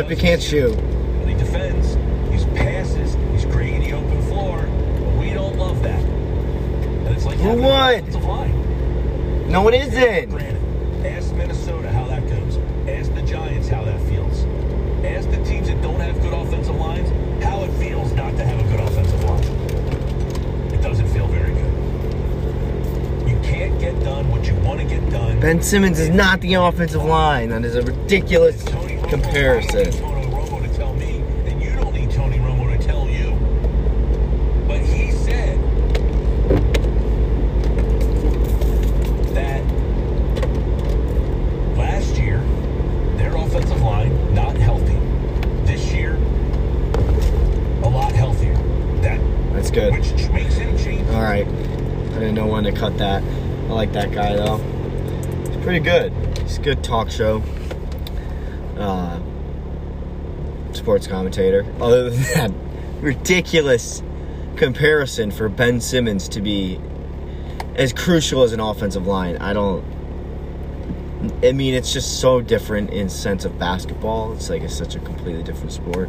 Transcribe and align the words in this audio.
Except 0.00 0.18
he 0.18 0.28
can't 0.28 0.42
shoot. 0.42 0.74
When 0.76 1.28
he 1.28 1.34
defends, 1.34 1.98
he's 2.32 2.46
passes, 2.58 3.18
he's 3.32 3.44
creating 3.52 3.82
the 3.82 3.92
open 3.92 4.22
floor. 4.28 4.66
We 5.20 5.34
don't 5.34 5.58
love 5.58 5.82
that. 5.82 6.02
And 6.02 7.08
it's 7.08 7.26
like 7.26 7.36
Who 7.36 7.50
would? 7.50 8.14
line. 8.14 9.50
No, 9.50 9.68
it 9.68 9.74
isn't. 9.74 10.30
Granted, 10.30 11.06
ask 11.06 11.34
Minnesota 11.34 11.92
how 11.92 12.06
that 12.06 12.26
goes. 12.26 12.56
Ask 12.88 13.14
the 13.14 13.20
Giants 13.20 13.68
how 13.68 13.84
that 13.84 14.00
feels. 14.08 14.44
Ask 15.04 15.30
the 15.30 15.44
teams 15.44 15.68
that 15.68 15.82
don't 15.82 16.00
have 16.00 16.18
good 16.22 16.32
offensive 16.32 16.76
lines 16.76 17.10
how 17.44 17.62
it 17.64 17.70
feels 17.72 18.10
not 18.12 18.34
to 18.38 18.44
have 18.44 18.58
a 18.58 18.68
good 18.70 18.80
offensive 18.80 19.22
line. 19.24 19.44
It 20.72 20.80
doesn't 20.80 21.08
feel 21.08 21.26
very 21.26 21.52
good. 21.52 23.28
You 23.28 23.38
can't 23.42 23.78
get 23.78 24.02
done 24.02 24.30
what 24.30 24.46
you 24.46 24.54
want 24.60 24.80
to 24.80 24.86
get 24.86 25.10
done. 25.10 25.40
Ben 25.40 25.60
Simmons 25.60 26.00
is 26.00 26.08
not 26.08 26.40
the 26.40 26.54
offensive 26.54 27.04
line. 27.04 27.50
That 27.50 27.66
is 27.66 27.74
a 27.74 27.82
ridiculous 27.82 28.64
Tony 29.10 29.22
Romo, 29.22 29.26
I 29.26 29.50
don't 29.60 29.62
need 29.62 29.90
comparison. 29.90 29.92
Tony 29.92 30.26
Romo 30.26 30.62
to 30.62 30.76
tell 30.76 30.94
me, 30.94 31.18
and 31.46 31.62
you 31.62 31.72
don't 31.72 31.92
need 31.92 32.10
Tony 32.10 32.38
Romo 32.38 32.76
to 32.76 32.86
tell 32.86 33.08
you. 33.08 33.32
But 34.68 34.80
he 34.80 35.10
said 35.10 35.58
that 39.34 39.64
last 41.76 42.16
year 42.16 42.38
their 43.16 43.34
offensive 43.36 43.80
line 43.80 44.34
not 44.34 44.56
healthy. 44.56 44.98
This 45.64 45.92
year, 45.92 46.14
a 47.82 47.88
lot 47.88 48.12
healthier. 48.12 48.54
That 49.02 49.20
That's 49.52 49.70
good. 49.70 49.92
which 49.92 50.28
makes 50.30 50.54
him 50.54 50.76
change. 50.78 51.08
All 51.10 51.22
right. 51.22 51.46
I 51.46 52.14
didn't 52.14 52.34
know 52.34 52.46
when 52.46 52.64
to 52.64 52.72
cut 52.72 52.96
that. 52.98 53.22
I 53.22 53.72
like 53.72 53.92
that 53.92 54.12
guy 54.12 54.36
though. 54.36 54.58
He's 54.58 55.62
pretty 55.64 55.80
good. 55.80 56.12
He's 56.42 56.58
a 56.58 56.62
good 56.62 56.84
talk 56.84 57.10
show. 57.10 57.42
Uh, 58.76 59.20
sports 60.80 61.06
commentator. 61.06 61.64
Other 61.80 62.10
than 62.10 62.22
that 62.34 62.52
ridiculous 63.00 64.02
comparison 64.56 65.30
for 65.30 65.48
Ben 65.48 65.80
Simmons 65.80 66.28
to 66.30 66.40
be 66.40 66.80
as 67.76 67.92
crucial 67.92 68.42
as 68.42 68.52
an 68.52 68.60
offensive 68.60 69.06
line, 69.06 69.36
I 69.36 69.52
don't. 69.52 69.84
I 71.44 71.52
mean, 71.52 71.74
it's 71.74 71.92
just 71.92 72.18
so 72.18 72.40
different 72.40 72.90
in 72.90 73.10
sense 73.10 73.44
of 73.44 73.58
basketball. 73.58 74.32
It's 74.32 74.48
like 74.48 74.62
it's 74.62 74.74
such 74.74 74.96
a 74.96 74.98
completely 75.00 75.42
different 75.42 75.72
sport. 75.72 76.08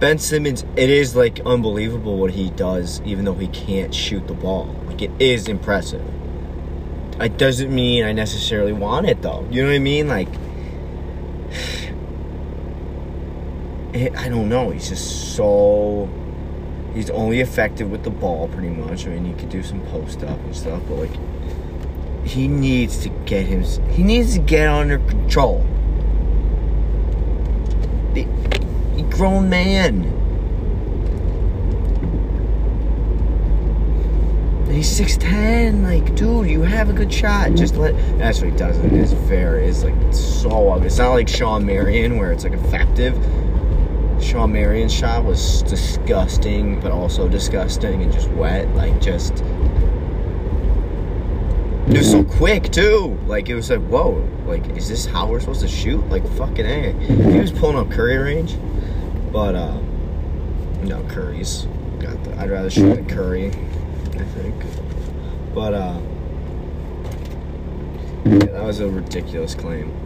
Ben 0.00 0.18
Simmons, 0.18 0.64
it 0.76 0.90
is 0.90 1.14
like 1.14 1.40
unbelievable 1.40 2.18
what 2.18 2.32
he 2.32 2.50
does, 2.50 3.00
even 3.02 3.24
though 3.26 3.34
he 3.34 3.48
can't 3.48 3.94
shoot 3.94 4.26
the 4.26 4.34
ball. 4.34 4.74
Like 4.86 5.02
it 5.02 5.10
is 5.18 5.48
impressive. 5.48 6.02
It 7.20 7.38
doesn't 7.38 7.74
mean 7.74 8.04
I 8.04 8.12
necessarily 8.12 8.72
want 8.72 9.06
it 9.06 9.22
though. 9.22 9.46
You 9.50 9.62
know 9.62 9.68
what 9.68 9.76
I 9.76 9.80
mean? 9.80 10.08
Like, 10.08 10.28
it, 11.48 11.94
I 13.96 14.28
don't 14.28 14.48
know. 14.48 14.70
He's 14.70 14.88
just 14.88 15.34
so. 15.36 16.08
He's 16.94 17.10
only 17.10 17.40
effective 17.40 17.90
with 17.90 18.04
the 18.04 18.10
ball, 18.10 18.48
pretty 18.48 18.70
much. 18.70 19.06
I 19.06 19.10
mean, 19.10 19.24
he 19.26 19.34
could 19.34 19.50
do 19.50 19.62
some 19.62 19.80
post 19.88 20.22
up 20.22 20.38
and 20.40 20.56
stuff, 20.56 20.82
but 20.88 20.94
like, 20.94 22.26
he 22.26 22.48
needs 22.48 22.98
to 22.98 23.10
get 23.26 23.46
him. 23.46 23.62
He 23.90 24.02
needs 24.02 24.34
to 24.34 24.40
get 24.40 24.68
under 24.68 24.98
control. 24.98 25.66
The, 28.14 28.26
a 28.98 29.02
grown 29.10 29.48
man. 29.50 30.12
He's 34.70 34.88
six 34.88 35.16
ten. 35.16 35.82
Like, 35.82 36.14
dude, 36.14 36.48
you 36.48 36.62
have 36.62 36.90
a 36.90 36.92
good 36.92 37.12
shot. 37.12 37.54
Just 37.54 37.76
let. 37.76 37.94
That's 38.18 38.40
what 38.40 38.50
he 38.50 38.56
does. 38.56 38.76
It 38.78 38.92
is 38.92 39.12
fair. 39.28 39.56
It's 39.58 39.84
like 39.84 39.94
so 40.12 40.70
ugly. 40.70 40.86
It's 40.86 40.98
not 40.98 41.12
like 41.12 41.28
Shawn 41.28 41.64
Marion 41.64 42.18
where 42.18 42.32
it's 42.32 42.44
like 42.44 42.52
effective. 42.52 43.14
Shawn 44.20 44.52
Marion's 44.52 44.92
shot 44.92 45.24
was 45.24 45.62
disgusting, 45.62 46.80
but 46.80 46.92
also 46.92 47.28
disgusting 47.28 48.02
and 48.02 48.12
just 48.12 48.28
wet. 48.30 48.68
Like, 48.74 49.00
just. 49.00 49.42
It 51.88 51.98
was 51.98 52.10
so 52.10 52.24
quick 52.24 52.72
too. 52.72 53.16
Like 53.26 53.48
it 53.48 53.54
was 53.54 53.70
like, 53.70 53.80
whoa. 53.86 54.28
Like, 54.44 54.66
is 54.76 54.88
this 54.88 55.06
how 55.06 55.28
we're 55.28 55.40
supposed 55.40 55.60
to 55.60 55.68
shoot? 55.68 56.06
Like, 56.08 56.26
fucking 56.32 56.66
a. 56.66 56.92
He 56.92 57.38
was 57.38 57.52
pulling 57.52 57.76
up 57.76 57.90
Curry 57.90 58.16
range, 58.16 58.56
but 59.32 59.54
uh, 59.54 59.78
no 60.82 61.02
Curry's 61.08 61.66
got 62.00 62.22
the. 62.24 62.36
I'd 62.40 62.50
rather 62.50 62.70
shoot 62.70 62.98
at 62.98 63.08
Curry, 63.08 63.48
I 63.48 64.24
think. 64.24 64.54
But 65.54 65.74
uh, 65.74 66.00
yeah, 68.24 68.38
that 68.38 68.64
was 68.64 68.80
a 68.80 68.88
ridiculous 68.88 69.54
claim. 69.54 70.05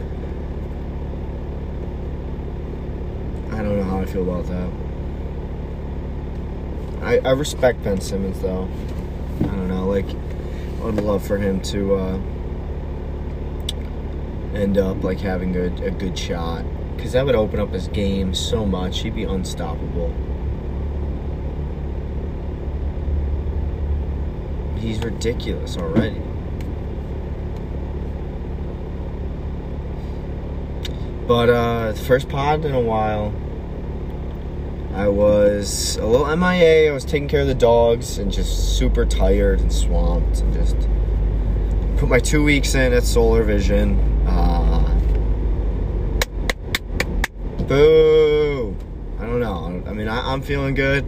I 3.61 3.63
don't 3.63 3.77
know 3.77 3.83
how 3.83 3.99
I 3.99 4.05
feel 4.05 4.23
about 4.23 4.47
that. 4.47 4.69
I 7.03 7.19
I 7.29 7.31
respect 7.33 7.83
Ben 7.83 8.01
Simmons 8.01 8.39
though. 8.41 8.67
I 9.41 9.43
don't 9.43 9.67
know, 9.67 9.87
like. 9.87 10.07
I 10.81 10.85
would 10.85 10.95
love 10.95 11.23
for 11.23 11.37
him 11.37 11.61
to 11.61 11.93
uh, 11.93 12.19
end 14.55 14.79
up 14.79 15.03
like 15.03 15.19
having 15.19 15.55
a, 15.55 15.65
a 15.85 15.91
good 15.91 16.17
shot 16.17 16.65
because 16.95 17.11
that 17.11 17.23
would 17.23 17.35
open 17.35 17.59
up 17.59 17.69
his 17.69 17.87
game 17.87 18.33
so 18.33 18.65
much. 18.65 19.01
He'd 19.01 19.13
be 19.13 19.25
unstoppable. 19.25 20.11
He's 24.79 24.97
ridiculous 25.03 25.77
already. 25.77 26.19
But 31.27 31.49
uh, 31.51 31.93
first 31.93 32.27
pod 32.27 32.65
in 32.65 32.73
a 32.73 32.81
while. 32.81 33.31
I 34.93 35.07
was 35.07 35.95
a 35.97 36.05
little 36.05 36.35
MIA. 36.35 36.89
I 36.89 36.93
was 36.93 37.05
taking 37.05 37.29
care 37.29 37.41
of 37.41 37.47
the 37.47 37.55
dogs 37.55 38.17
and 38.17 38.31
just 38.31 38.77
super 38.77 39.05
tired 39.05 39.61
and 39.61 39.71
swamped 39.71 40.41
and 40.41 40.53
just 40.53 40.75
put 41.97 42.09
my 42.09 42.19
two 42.19 42.43
weeks 42.43 42.75
in 42.75 42.91
at 42.91 43.03
Solar 43.03 43.43
Vision. 43.43 43.97
Uh, 44.27 44.99
boo! 47.67 48.75
I 49.17 49.25
don't 49.25 49.39
know. 49.39 49.81
I 49.87 49.93
mean, 49.93 50.09
I, 50.09 50.33
I'm 50.33 50.41
feeling 50.41 50.75
good. 50.75 51.05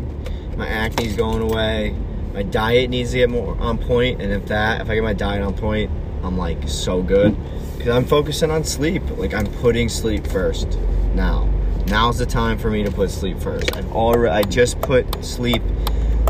My 0.56 0.68
acne's 0.68 1.16
going 1.18 1.42
away. 1.42 1.94
My 2.34 2.44
diet 2.44 2.90
needs 2.90 3.12
to 3.12 3.18
get 3.18 3.30
more 3.30 3.58
on 3.60 3.78
point, 3.78 4.22
and 4.22 4.32
if 4.32 4.46
that, 4.48 4.82
if 4.82 4.90
I 4.90 4.96
get 4.96 5.04
my 5.04 5.14
diet 5.14 5.44
on 5.44 5.56
point, 5.56 5.92
I'm 6.24 6.38
like 6.38 6.70
so 6.70 7.02
good. 7.02 7.36
Because 7.78 7.96
I'm 7.96 8.06
focusing 8.06 8.50
on 8.50 8.64
sleep. 8.64 9.04
Like 9.18 9.34
I'm 9.34 9.46
putting 9.46 9.90
sleep 9.90 10.26
first 10.26 10.80
now. 11.14 11.50
Now's 11.88 12.18
the 12.18 12.26
time 12.26 12.58
for 12.58 12.70
me 12.70 12.84
to 12.84 12.92
put 12.92 13.12
sleep 13.12 13.40
first. 13.40 13.76
I've 13.76 13.92
already, 13.92 14.34
I 14.34 14.44
just 14.44 14.80
put 14.82 15.24
sleep 15.24 15.62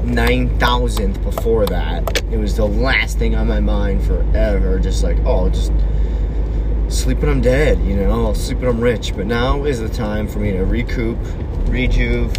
nine 0.04 0.58
thousandth 0.60 1.22
before 1.24 1.66
that. 1.68 2.24
It 2.32 2.38
was 2.38 2.58
the 2.58 2.66
last 2.66 3.18
thing 3.18 3.36
on 3.36 3.48
my 3.48 3.60
mind 3.60 4.04
forever. 4.04 4.80
Just 4.80 5.04
like, 5.04 5.18
oh, 5.26 5.50
just 5.50 5.72
sleep 6.90 7.20
when 7.20 7.30
I'm 7.30 7.42
dead, 7.42 7.80
you 7.80 7.96
know, 7.96 8.12
I'll 8.12 8.36
sleep 8.36 8.60
when 8.60 8.70
I'm 8.70 8.82
rich. 8.82 9.16
But 9.16 9.26
now 9.28 9.64
is 9.64 9.80
the 9.80 9.90
time 9.90 10.28
for 10.28 10.40
me 10.40 10.52
to 10.52 10.64
recoup, 10.64 11.18
rejuve, 11.68 12.32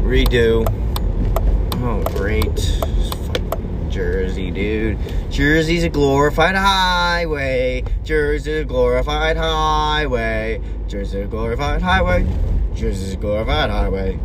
redo. 0.00 0.66
Oh, 1.76 2.02
great. 2.16 2.80
Jersey, 3.90 4.50
dude. 4.50 4.98
Jersey's 5.30 5.84
a 5.84 5.88
glorified 5.90 6.54
highway. 6.54 7.84
Jersey's 8.04 8.62
a 8.62 8.64
glorified 8.64 9.36
highway. 9.36 10.60
Jersey's 10.88 11.26
a 11.26 11.26
glorified 11.26 11.82
highway. 11.82 12.26
Jersey's 12.74 13.14
a 13.14 13.16
glorified 13.16 13.70
highway. 13.70 14.18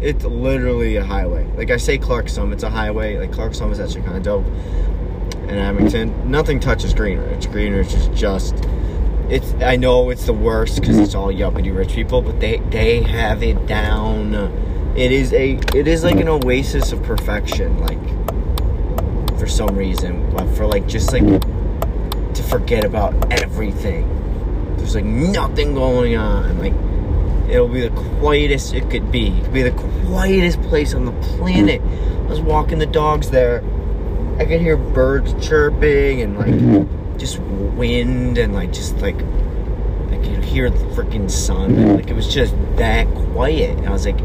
It's 0.00 0.24
literally 0.24 0.96
a 0.96 1.04
highway. 1.04 1.50
Like 1.56 1.70
I 1.70 1.76
say 1.76 1.98
Clarks 1.98 2.32
Summit, 2.32 2.54
it's 2.54 2.62
a 2.62 2.70
highway. 2.70 3.18
Like 3.18 3.32
Clarks 3.32 3.58
Summit's 3.58 3.80
actually 3.80 4.02
kind 4.02 4.16
of 4.16 4.22
dope. 4.22 4.46
In 5.48 5.56
Abington, 5.56 6.30
nothing 6.30 6.60
touches 6.60 6.92
Greenridge. 6.92 7.46
Greenridge 7.46 7.94
is 7.94 8.08
just 8.18 8.64
it's 9.30 9.52
I 9.62 9.76
know 9.76 10.10
it's 10.10 10.24
the 10.24 10.32
worst 10.32 10.80
because 10.80 10.98
it's 10.98 11.14
all 11.14 11.28
yuppity 11.28 11.74
rich 11.74 11.92
people, 11.92 12.22
but 12.22 12.40
they 12.40 12.58
they 12.70 13.02
have 13.02 13.42
it 13.42 13.66
down. 13.66 14.34
It 14.96 15.12
is 15.12 15.32
a 15.32 15.52
it 15.74 15.86
is 15.86 16.02
like 16.02 16.16
an 16.16 16.28
oasis 16.28 16.92
of 16.92 17.02
perfection, 17.02 17.78
like 17.80 17.98
for 19.38 19.46
some 19.46 19.76
reason, 19.76 20.30
but 20.34 20.46
for 20.54 20.66
like 20.66 20.86
just 20.88 21.12
like 21.12 21.22
to 21.22 22.42
forget 22.42 22.84
about 22.84 23.32
everything. 23.32 24.06
There's 24.76 24.94
like 24.94 25.04
nothing 25.04 25.74
going 25.74 26.16
on. 26.16 26.58
Like 26.58 26.74
it'll 27.48 27.68
be 27.68 27.80
the 27.80 27.90
quietest 28.20 28.74
it 28.74 28.90
could 28.90 29.10
be. 29.10 29.28
It 29.28 29.44
could 29.44 29.52
be 29.52 29.62
the 29.62 30.04
quietest 30.06 30.60
place 30.62 30.94
on 30.94 31.04
the 31.04 31.12
planet. 31.12 31.80
I 31.80 32.26
was 32.28 32.40
walking 32.40 32.78
the 32.78 32.86
dogs 32.86 33.30
there. 33.30 33.62
I 34.38 34.44
could 34.44 34.60
hear 34.60 34.76
birds 34.76 35.34
chirping 35.46 36.20
and 36.22 36.38
like 36.38 37.18
just 37.18 37.38
wind 37.40 38.38
and 38.38 38.54
like 38.54 38.72
just 38.72 38.96
like 38.98 39.16
I 39.16 40.16
could 40.22 40.44
hear 40.44 40.70
the 40.70 40.78
freaking 40.94 41.30
sun. 41.30 41.74
And, 41.74 41.96
like 41.96 42.08
it 42.08 42.14
was 42.14 42.32
just 42.32 42.54
that 42.76 43.06
quiet. 43.32 43.78
And 43.78 43.88
I 43.88 43.92
was 43.92 44.06
like, 44.06 44.20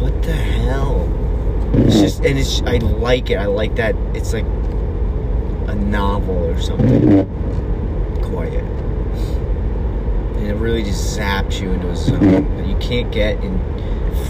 what 0.00 0.22
the 0.22 0.32
hell? 0.32 1.08
It's 1.74 2.00
just 2.00 2.24
and 2.24 2.38
it's 2.38 2.60
I 2.62 2.76
like 2.78 3.30
it. 3.30 3.36
I 3.36 3.46
like 3.46 3.76
that 3.76 3.94
it's 4.14 4.32
like 4.32 4.44
a 4.44 5.74
novel 5.74 6.36
or 6.50 6.60
something. 6.60 7.24
Quiet. 8.22 8.64
And 10.36 10.46
it 10.46 10.51
really 10.62 10.84
just 10.84 11.18
zaps 11.18 11.60
you 11.60 11.72
into 11.72 11.90
a 11.90 11.96
zone 11.96 12.20
mm-hmm. 12.20 12.56
that 12.56 12.68
you 12.68 12.76
can't 12.76 13.10
get 13.10 13.42
in 13.42 13.58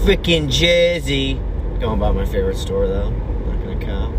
freaking 0.03 0.49
Jersey. 0.49 1.39
Going 1.79 1.99
by 1.99 2.09
my 2.11 2.25
favorite 2.25 2.57
store 2.57 2.87
though. 2.87 3.11
Not 3.11 3.63
gonna 3.63 3.79
count. 3.79 4.15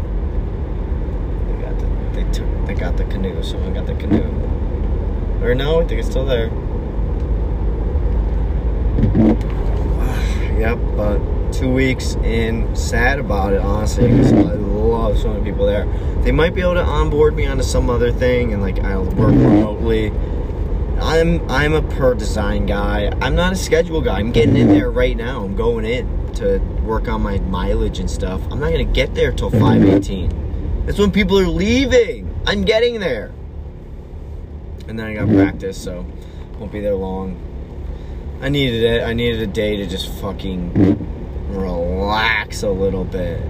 They 1.49 1.55
got 1.63 1.77
the 1.79 1.87
they 2.13 2.23
took 2.33 2.67
they 2.67 2.75
got 2.75 2.97
the 2.97 3.05
canoe. 3.07 3.43
Someone 3.43 3.75
got 3.75 3.87
the 3.87 3.95
canoe. 3.95 4.31
Or 5.45 5.57
no, 5.57 5.81
I 5.81 5.87
think 5.87 5.99
it's 5.99 6.09
still 6.09 6.25
there. 6.25 6.47
yep, 10.59 10.79
but 10.97 11.19
two 11.53 11.73
weeks 11.73 12.15
in, 12.17 12.77
sad 12.77 13.19
about 13.19 13.53
it 13.53 13.61
honestly 13.61 14.09
because 14.09 14.33
I 14.33 14.55
love 14.55 15.19
so 15.19 15.33
many 15.33 15.45
people 15.45 15.67
there. 15.67 15.87
They 16.23 16.31
might 16.31 16.55
be 16.55 16.61
able 16.61 16.75
to 16.75 16.85
onboard 16.85 17.35
me 17.35 17.47
onto 17.47 17.65
some 17.65 17.91
other 17.91 18.13
thing 18.13 18.53
and 18.53 18.63
like 18.63 18.79
I'll 18.85 19.05
work 19.05 19.35
remotely. 19.35 20.13
I'm 21.01 21.49
I'm 21.51 21.73
a 21.75 21.83
per 21.83 22.15
design 22.15 22.67
guy. 22.67 23.13
I'm 23.21 23.35
not 23.35 23.53
a 23.53 23.57
schedule 23.57 24.01
guy. 24.01 24.19
I'm 24.19 24.33
getting 24.33 24.57
in 24.57 24.69
there 24.69 24.91
right 24.91 25.17
now. 25.17 25.45
I'm 25.45 25.57
going 25.57 25.85
in 25.85 26.33
to 26.35 26.59
work 26.85 27.09
on 27.09 27.23
my 27.23 27.39
mileage 27.39 27.99
and 27.99 28.11
stuff. 28.11 28.41
I'm 28.51 28.61
not 28.61 28.71
gonna 28.71 28.85
get 28.85 29.15
there 29.15 29.33
till 29.33 29.51
5:18. 29.51 30.87
That's 30.87 30.99
when 30.99 31.11
people 31.11 31.39
are 31.39 31.47
leaving. 31.47 32.35
I'm 32.47 32.63
getting 32.63 33.01
there, 33.01 33.33
and 34.87 34.99
then 34.99 35.07
I 35.07 35.15
got 35.15 35.29
practice, 35.29 35.79
so 35.79 36.05
won't 36.59 36.73
be 36.73 36.81
there 36.81 36.95
long. 36.95 37.37
I 38.43 38.49
needed 38.49 38.83
it. 38.83 39.03
I 39.03 39.15
needed 39.15 39.41
a 39.41 39.47
day 39.47 39.77
to 39.77 39.87
just 39.87 40.09
fucking 40.21 40.99
relax 41.49 42.63
a 42.63 42.71
little 42.71 43.05
bit. 43.05 43.41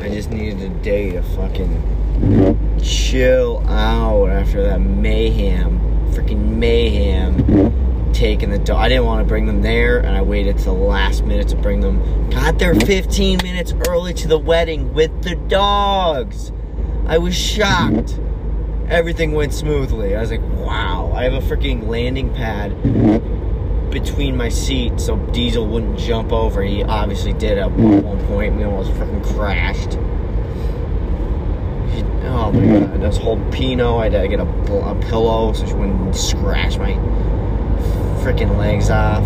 I 0.00 0.08
just 0.08 0.30
needed 0.30 0.60
a 0.62 0.68
day 0.82 1.10
to 1.12 1.22
fucking 1.22 2.78
chill 2.82 3.62
out 3.66 4.28
after 4.28 4.62
that 4.62 4.80
mayhem, 4.80 5.80
freaking 6.14 6.56
mayhem, 6.56 8.12
taking 8.12 8.50
the 8.50 8.58
dog. 8.58 8.78
I 8.78 8.88
didn't 8.88 9.04
want 9.04 9.24
to 9.24 9.28
bring 9.28 9.46
them 9.46 9.62
there, 9.62 9.98
and 9.98 10.16
I 10.16 10.22
waited 10.22 10.58
to 10.58 10.64
the 10.64 10.72
last 10.72 11.24
minute 11.24 11.48
to 11.48 11.56
bring 11.56 11.80
them. 11.80 12.30
Got 12.30 12.58
there 12.58 12.74
15 12.74 13.40
minutes 13.42 13.74
early 13.88 14.14
to 14.14 14.28
the 14.28 14.38
wedding 14.38 14.94
with 14.94 15.22
the 15.22 15.34
dogs. 15.34 16.52
I 17.06 17.18
was 17.18 17.34
shocked. 17.34 18.18
Everything 18.88 19.32
went 19.32 19.52
smoothly. 19.52 20.14
I 20.14 20.20
was 20.20 20.30
like, 20.30 20.42
wow. 20.42 21.12
I 21.14 21.24
have 21.24 21.34
a 21.34 21.40
freaking 21.40 21.86
landing 21.86 22.32
pad 22.34 22.70
between 23.90 24.36
my 24.36 24.48
seat 24.48 24.98
so 25.00 25.16
Diesel 25.16 25.66
wouldn't 25.66 25.98
jump 25.98 26.32
over. 26.32 26.62
He 26.62 26.82
obviously 26.82 27.32
did 27.32 27.58
at 27.58 27.70
one 27.70 28.26
point. 28.26 28.56
We 28.56 28.64
almost 28.64 28.90
freaking 28.92 29.24
crashed. 29.34 29.94
He, 31.94 32.02
oh 32.26 32.43
my 32.43 32.43
god, 32.43 32.43
Mm-hmm. 32.54 33.02
I 33.02 33.06
was 33.06 33.16
holding 33.16 33.50
Pino. 33.50 33.98
I 33.98 34.08
had 34.08 34.12
to 34.20 34.28
get 34.28 34.40
a, 34.40 34.44
a 34.44 34.94
pillow 35.08 35.52
so 35.52 35.66
she 35.66 35.74
wouldn't 35.74 36.14
scratch 36.14 36.78
my 36.78 36.92
freaking 38.22 38.56
legs 38.56 38.90
off. 38.90 39.24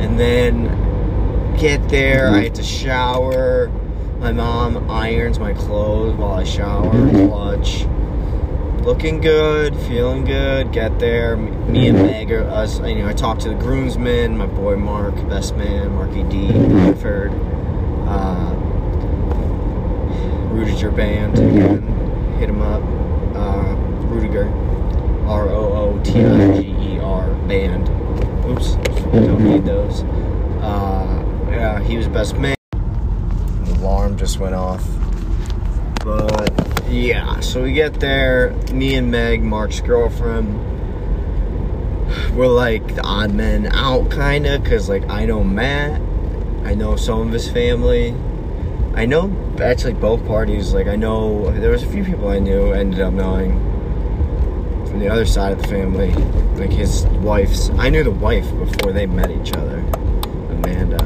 And 0.00 0.18
then 0.18 1.56
get 1.56 1.88
there, 1.88 2.30
I 2.30 2.44
had 2.44 2.54
to 2.56 2.62
shower. 2.62 3.68
My 4.18 4.32
mom 4.32 4.90
irons 4.90 5.38
my 5.38 5.52
clothes 5.52 6.16
while 6.16 6.32
I 6.32 6.44
shower, 6.44 6.92
mm-hmm. 6.92 7.28
clutch 7.28 7.86
looking 8.88 9.20
good, 9.20 9.76
feeling 9.80 10.24
good. 10.24 10.72
Get 10.72 10.98
there. 10.98 11.36
Me 11.36 11.88
and 11.88 11.98
mm-hmm. 11.98 12.06
Meg 12.06 12.32
are 12.32 12.44
us. 12.44 12.80
You 12.80 12.94
know, 12.94 13.08
I 13.08 13.12
talked 13.12 13.42
to 13.42 13.50
the 13.50 13.54
groomsmen, 13.54 14.38
my 14.38 14.46
boy 14.46 14.76
Mark, 14.76 15.14
best 15.28 15.54
man, 15.56 15.92
Marky 15.92 16.22
D, 16.22 16.50
Bradford, 16.50 17.30
uh, 18.08 18.54
Rudiger 20.50 20.90
band 20.90 21.38
again. 21.38 21.97
Hit 22.38 22.48
him 22.48 22.62
up. 22.62 22.82
Uh, 23.34 23.74
Rudiger, 24.06 24.48
R 25.26 25.48
O 25.48 25.72
O 25.74 26.00
T 26.02 26.24
I 26.24 26.60
G 26.60 26.68
E 26.68 26.98
R 27.00 27.34
band. 27.46 27.88
Oops, 28.46 28.74
don't 29.12 29.40
need 29.40 29.64
those. 29.64 30.02
Uh, 30.62 31.24
yeah, 31.50 31.80
he 31.82 31.96
was 31.96 32.08
best 32.08 32.36
man. 32.36 32.56
The 32.72 33.72
alarm 33.80 34.16
just 34.16 34.38
went 34.38 34.54
off, 34.54 34.82
but 36.04 36.50
yeah, 36.88 37.40
so 37.40 37.62
we 37.62 37.72
get 37.72 38.00
there. 38.00 38.52
Me 38.72 38.94
and 38.94 39.10
Meg, 39.10 39.42
Mark's 39.42 39.80
girlfriend, 39.80 40.54
we're 42.36 42.46
like 42.46 42.94
the 42.94 43.02
odd 43.02 43.34
men 43.34 43.66
out, 43.72 44.10
kind 44.10 44.46
of, 44.46 44.62
because 44.62 44.88
like 44.88 45.08
I 45.10 45.26
know 45.26 45.44
Matt, 45.44 46.00
I 46.64 46.74
know 46.74 46.96
some 46.96 47.26
of 47.26 47.32
his 47.32 47.50
family. 47.50 48.14
I 48.98 49.06
know 49.06 49.32
actually 49.62 49.92
both 49.92 50.26
parties. 50.26 50.74
Like 50.74 50.88
I 50.88 50.96
know 50.96 51.52
there 51.52 51.70
was 51.70 51.84
a 51.84 51.86
few 51.86 52.02
people 52.02 52.30
I 52.30 52.40
knew 52.40 52.72
ended 52.72 52.98
up 52.98 53.14
knowing 53.14 53.52
from 54.88 54.98
the 54.98 55.08
other 55.08 55.24
side 55.24 55.52
of 55.52 55.62
the 55.62 55.68
family, 55.68 56.10
like 56.56 56.72
his 56.72 57.06
wife's. 57.22 57.70
I 57.78 57.90
knew 57.90 58.02
the 58.02 58.10
wife 58.10 58.50
before 58.58 58.90
they 58.90 59.06
met 59.06 59.30
each 59.30 59.52
other, 59.52 59.78
Amanda. 60.50 60.98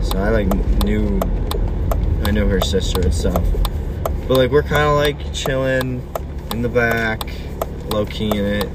So 0.00 0.18
I 0.18 0.28
like 0.28 0.46
knew, 0.84 1.18
I 2.22 2.30
knew 2.30 2.46
her 2.46 2.60
sister 2.60 3.00
and 3.00 3.12
stuff. 3.12 3.42
But 4.28 4.36
like 4.38 4.52
we're 4.52 4.62
kind 4.62 4.84
of 4.84 4.94
like 4.94 5.34
chilling 5.34 6.08
in 6.52 6.62
the 6.62 6.68
back, 6.68 7.32
low 7.90 8.06
key 8.06 8.30
in 8.30 8.44
it. 8.44 8.68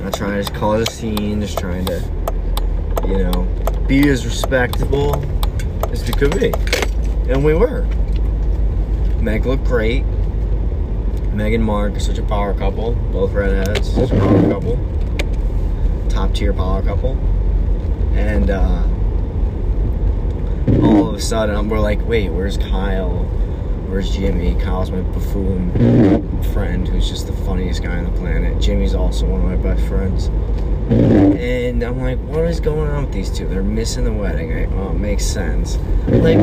Not 0.00 0.14
trying 0.14 0.30
to 0.30 0.38
just 0.38 0.54
cause 0.54 0.88
a 0.88 0.90
scene, 0.90 1.42
just 1.42 1.58
trying 1.58 1.84
to, 1.84 2.02
you 3.06 3.18
know, 3.18 3.42
be 3.86 4.08
as 4.08 4.24
respectable 4.24 5.22
as 5.90 6.06
we 6.06 6.14
could 6.14 6.40
be. 6.40 6.71
And 7.28 7.44
we 7.44 7.54
were. 7.54 7.82
Meg 9.20 9.46
looked 9.46 9.64
great. 9.64 10.04
Meg 11.32 11.54
and 11.54 11.64
Mark 11.64 11.94
are 11.94 12.00
such 12.00 12.18
a 12.18 12.22
power 12.22 12.52
couple. 12.52 12.92
Both 12.92 13.32
redheads, 13.32 13.92
such 13.92 14.10
a 14.10 14.16
power 14.16 14.42
couple. 14.50 14.78
Top 16.08 16.34
tier 16.34 16.52
power 16.52 16.82
couple. 16.82 17.12
And 18.14 18.50
uh, 18.50 18.82
all 20.82 21.08
of 21.08 21.14
a 21.14 21.20
sudden, 21.20 21.68
we're 21.68 21.80
like, 21.80 22.06
wait, 22.06 22.30
where's 22.30 22.58
Kyle? 22.58 23.24
Where's 23.88 24.10
Jimmy? 24.14 24.54
Kyle's 24.60 24.90
my 24.90 25.00
buffoon 25.00 26.42
friend 26.52 26.86
who's 26.88 27.08
just 27.08 27.26
the 27.26 27.32
funniest 27.32 27.82
guy 27.82 27.96
on 27.98 28.04
the 28.04 28.18
planet. 28.18 28.60
Jimmy's 28.60 28.94
also 28.94 29.26
one 29.26 29.40
of 29.40 29.46
my 29.46 29.56
best 29.56 29.86
friends. 29.86 30.28
And 30.92 31.82
I'm 31.82 32.00
like, 32.00 32.18
what 32.18 32.44
is 32.44 32.60
going 32.60 32.88
on 32.88 33.04
with 33.04 33.12
these 33.12 33.30
two? 33.30 33.46
They're 33.48 33.62
missing 33.62 34.04
the 34.04 34.12
wedding. 34.12 34.52
Oh, 34.74 34.90
it 34.90 34.98
makes 34.98 35.24
sense. 35.24 35.76
Like, 36.06 36.38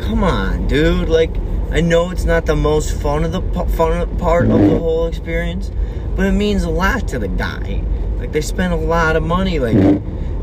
come 0.00 0.24
on, 0.24 0.66
dude. 0.66 1.08
Like, 1.08 1.30
I 1.70 1.80
know 1.80 2.10
it's 2.10 2.24
not 2.24 2.46
the 2.46 2.56
most 2.56 3.00
fun 3.00 3.24
of 3.24 3.32
the 3.32 3.42
fun 3.76 4.16
part 4.18 4.50
of 4.50 4.60
the 4.60 4.78
whole 4.78 5.06
experience, 5.06 5.70
but 6.16 6.26
it 6.26 6.32
means 6.32 6.64
a 6.64 6.70
lot 6.70 7.08
to 7.08 7.18
the 7.18 7.28
guy. 7.28 7.82
Like, 8.16 8.32
they 8.32 8.40
spent 8.40 8.72
a 8.72 8.76
lot 8.76 9.16
of 9.16 9.22
money. 9.22 9.58
Like, 9.58 9.76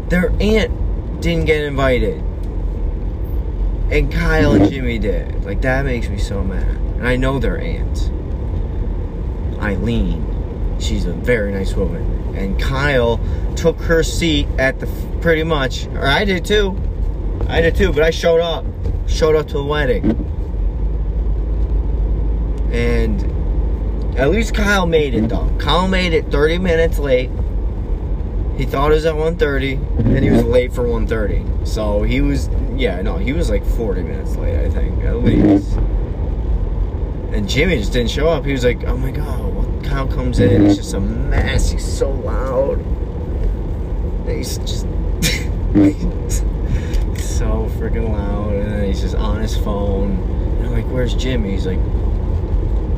their 0.09 0.31
aunt 0.39 1.21
didn't 1.21 1.45
get 1.45 1.63
invited 1.63 2.23
and 3.89 4.11
Kyle 4.11 4.51
and 4.51 4.69
Jimmy 4.69 4.99
did. 4.99 5.45
Like 5.45 5.61
that 5.61 5.85
makes 5.85 6.09
me 6.09 6.17
so 6.17 6.43
mad. 6.43 6.67
And 6.67 7.07
I 7.07 7.15
know 7.15 7.39
their 7.39 7.57
aunt, 7.57 8.11
Eileen. 9.61 10.25
She's 10.79 11.05
a 11.05 11.13
very 11.13 11.51
nice 11.53 11.73
woman. 11.73 12.16
And 12.37 12.59
Kyle 12.59 13.19
took 13.55 13.79
her 13.81 14.03
seat 14.03 14.47
at 14.59 14.79
the 14.79 14.87
pretty 15.21 15.43
much, 15.43 15.87
or 15.87 16.05
I 16.05 16.23
did 16.23 16.45
too. 16.45 16.79
I 17.47 17.61
did 17.61 17.75
too, 17.75 17.91
but 17.91 18.03
I 18.03 18.11
showed 18.11 18.39
up. 18.39 18.63
Showed 19.07 19.35
up 19.35 19.47
to 19.47 19.53
the 19.53 19.63
wedding. 19.63 20.11
And 22.71 24.17
at 24.19 24.29
least 24.29 24.53
Kyle 24.53 24.85
made 24.85 25.13
it 25.13 25.29
though. 25.29 25.49
Kyle 25.57 25.87
made 25.87 26.13
it 26.13 26.31
30 26.31 26.59
minutes 26.59 26.99
late. 26.99 27.31
He 28.57 28.65
thought 28.65 28.91
it 28.91 28.95
was 28.95 29.05
at 29.05 29.13
1.30, 29.13 30.05
and 30.15 30.23
he 30.23 30.31
was 30.31 30.43
late 30.43 30.73
for 30.73 30.83
1.30. 30.83 31.67
So 31.67 32.01
he 32.01 32.21
was, 32.21 32.49
yeah, 32.75 33.01
no, 33.03 33.17
he 33.17 33.31
was 33.31 33.51
like 33.51 33.63
40 33.63 34.01
minutes 34.01 34.35
late, 34.35 34.57
I 34.57 34.69
think, 34.69 35.03
at 35.03 35.17
least. 35.17 35.75
And 37.33 37.47
Jimmy 37.47 37.77
just 37.77 37.93
didn't 37.93 38.09
show 38.09 38.29
up. 38.29 38.45
He 38.45 38.51
was 38.51 38.63
like, 38.65 38.83
oh 38.85 38.97
my 38.97 39.11
god? 39.11 39.66
Kyle 39.83 40.07
comes 40.07 40.39
in, 40.39 40.65
it's 40.65 40.77
just 40.77 40.93
a 40.93 40.99
mess. 40.99 41.71
He's 41.71 41.85
so 41.85 42.11
loud. 42.11 42.77
He's 44.27 44.57
just 44.59 44.85
mm. 45.73 47.15
he's 47.15 47.37
so 47.37 47.69
freaking 47.77 48.09
loud, 48.11 48.53
and 48.53 48.71
then 48.71 48.85
he's 48.85 49.01
just 49.01 49.15
on 49.15 49.41
his 49.41 49.57
phone. 49.57 50.11
And 50.57 50.67
I'm 50.67 50.73
like, 50.73 50.85
where's 50.85 51.13
Jimmy? 51.15 51.51
He's 51.51 51.65
like, 51.65 51.79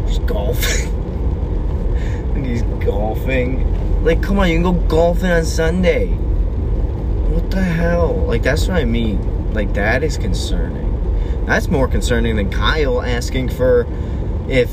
he's 0.08 0.20
golfing. 0.20 0.94
and 2.36 2.46
he's 2.46 2.64
golfing 2.84 3.80
like, 4.02 4.24
come 4.24 4.40
on, 4.40 4.48
you 4.48 4.56
can 4.56 4.64
go 4.64 4.72
golfing 4.88 5.30
on 5.30 5.44
Sunday. 5.44 6.08
What 6.08 7.52
the 7.52 7.62
hell? 7.62 8.14
Like, 8.14 8.44
that's 8.44 8.68
what 8.68 8.78
I 8.78 8.86
mean. 8.86 9.54
Like, 9.54 9.74
that 9.74 10.04
is 10.04 10.18
concerning. 10.18 11.46
That's 11.46 11.68
more 11.68 11.88
concerning 11.88 12.38
than 12.38 12.50
Kyle 12.50 13.02
asking 13.02 13.50
for 13.50 13.88
if 14.48 14.70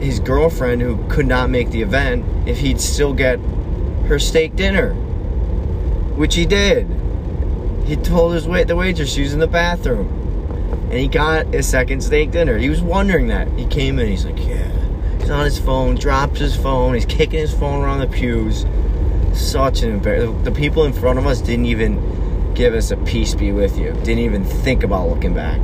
his 0.00 0.20
girlfriend, 0.20 0.82
who 0.82 1.04
could 1.08 1.26
not 1.26 1.50
make 1.50 1.70
the 1.70 1.82
event, 1.82 2.24
if 2.46 2.58
he'd 2.60 2.80
still 2.80 3.12
get 3.12 3.38
her 4.06 4.18
steak 4.18 4.56
dinner. 4.56 4.94
Which 6.14 6.34
he 6.34 6.46
did. 6.46 6.86
He 7.84 7.96
told 7.96 8.34
his 8.34 8.46
wait 8.46 8.66
the 8.66 8.76
waitress 8.76 9.12
she 9.12 9.22
was 9.22 9.32
in 9.32 9.40
the 9.40 9.46
bathroom. 9.46 10.08
And 10.90 10.94
he 10.94 11.08
got 11.08 11.54
a 11.54 11.62
second 11.62 12.02
steak 12.02 12.30
dinner. 12.30 12.58
He 12.58 12.68
was 12.68 12.82
wondering 12.82 13.28
that. 13.28 13.48
He 13.58 13.66
came 13.66 13.98
in, 13.98 14.08
he's 14.08 14.24
like, 14.24 14.38
yeah. 14.38 14.70
He's 15.20 15.30
on 15.30 15.44
his 15.44 15.58
phone, 15.58 15.96
drops 15.96 16.40
his 16.40 16.56
phone, 16.56 16.94
he's 16.94 17.06
kicking 17.06 17.40
his 17.40 17.52
phone 17.52 17.84
around 17.84 18.00
the 18.00 18.06
pews. 18.06 18.64
such 19.34 19.82
an 19.82 19.90
embarrassment. 19.90 20.44
The 20.44 20.52
people 20.52 20.84
in 20.84 20.92
front 20.92 21.18
of 21.18 21.26
us 21.26 21.40
didn't 21.40 21.66
even 21.66 22.54
give 22.54 22.74
us 22.74 22.90
a 22.90 22.96
peace 22.98 23.34
be 23.34 23.52
with 23.52 23.78
you. 23.78 23.92
Didn't 23.92 24.18
even 24.18 24.44
think 24.44 24.82
about 24.82 25.08
looking 25.08 25.34
back. 25.34 25.60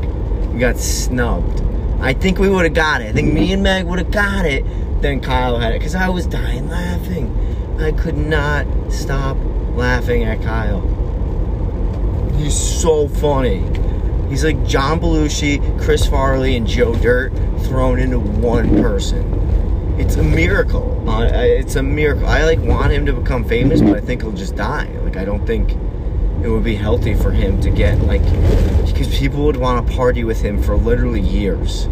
We 0.52 0.60
got 0.60 0.76
snubbed. 0.76 1.60
I 2.04 2.12
think 2.12 2.38
we 2.38 2.50
would 2.50 2.66
have 2.66 2.74
got 2.74 3.00
it. 3.00 3.06
I 3.06 3.12
think 3.12 3.32
me 3.32 3.50
and 3.54 3.62
Meg 3.62 3.86
would 3.86 3.98
have 3.98 4.10
got 4.10 4.44
it. 4.44 4.62
Then 5.00 5.20
Kyle 5.20 5.58
had 5.58 5.72
it 5.72 5.78
because 5.78 5.94
I 5.94 6.10
was 6.10 6.26
dying 6.26 6.68
laughing. 6.68 7.34
I 7.80 7.92
could 7.92 8.18
not 8.18 8.66
stop 8.92 9.38
laughing 9.74 10.24
at 10.24 10.42
Kyle. 10.42 10.82
He's 12.36 12.54
so 12.54 13.08
funny. 13.08 13.60
He's 14.28 14.44
like 14.44 14.66
John 14.66 15.00
Belushi, 15.00 15.82
Chris 15.82 16.06
Farley, 16.06 16.58
and 16.58 16.66
Joe 16.66 16.94
Dirt 16.94 17.32
thrown 17.60 17.98
into 17.98 18.18
one 18.18 18.68
person. 18.82 19.96
It's 19.98 20.16
a 20.16 20.22
miracle. 20.22 21.08
Uh, 21.08 21.24
it's 21.24 21.76
a 21.76 21.82
miracle. 21.82 22.26
I 22.26 22.44
like 22.44 22.58
want 22.58 22.92
him 22.92 23.06
to 23.06 23.14
become 23.14 23.44
famous, 23.44 23.80
but 23.80 23.96
I 23.96 24.00
think 24.02 24.20
he'll 24.20 24.32
just 24.32 24.56
die. 24.56 24.90
Like 25.04 25.16
I 25.16 25.24
don't 25.24 25.46
think 25.46 25.70
it 26.44 26.50
would 26.50 26.62
be 26.62 26.74
healthy 26.74 27.14
for 27.14 27.32
him 27.32 27.58
to 27.62 27.70
get 27.70 27.98
like 28.02 28.22
because 28.86 29.08
people 29.18 29.46
would 29.46 29.56
want 29.56 29.86
to 29.86 29.92
party 29.94 30.24
with 30.24 30.42
him 30.42 30.62
for 30.62 30.76
literally 30.76 31.20
years. 31.20 31.88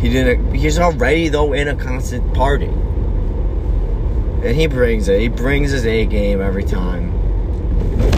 He 0.00 0.08
didn't. 0.08 0.54
He's 0.54 0.78
already 0.78 1.28
though 1.28 1.52
in 1.52 1.66
a 1.66 1.74
constant 1.74 2.32
party, 2.32 2.66
and 2.66 4.54
he 4.54 4.68
brings 4.68 5.08
it. 5.08 5.20
He 5.20 5.26
brings 5.26 5.72
his 5.72 5.84
A 5.84 6.06
game 6.06 6.40
every 6.40 6.62
time. 6.62 7.10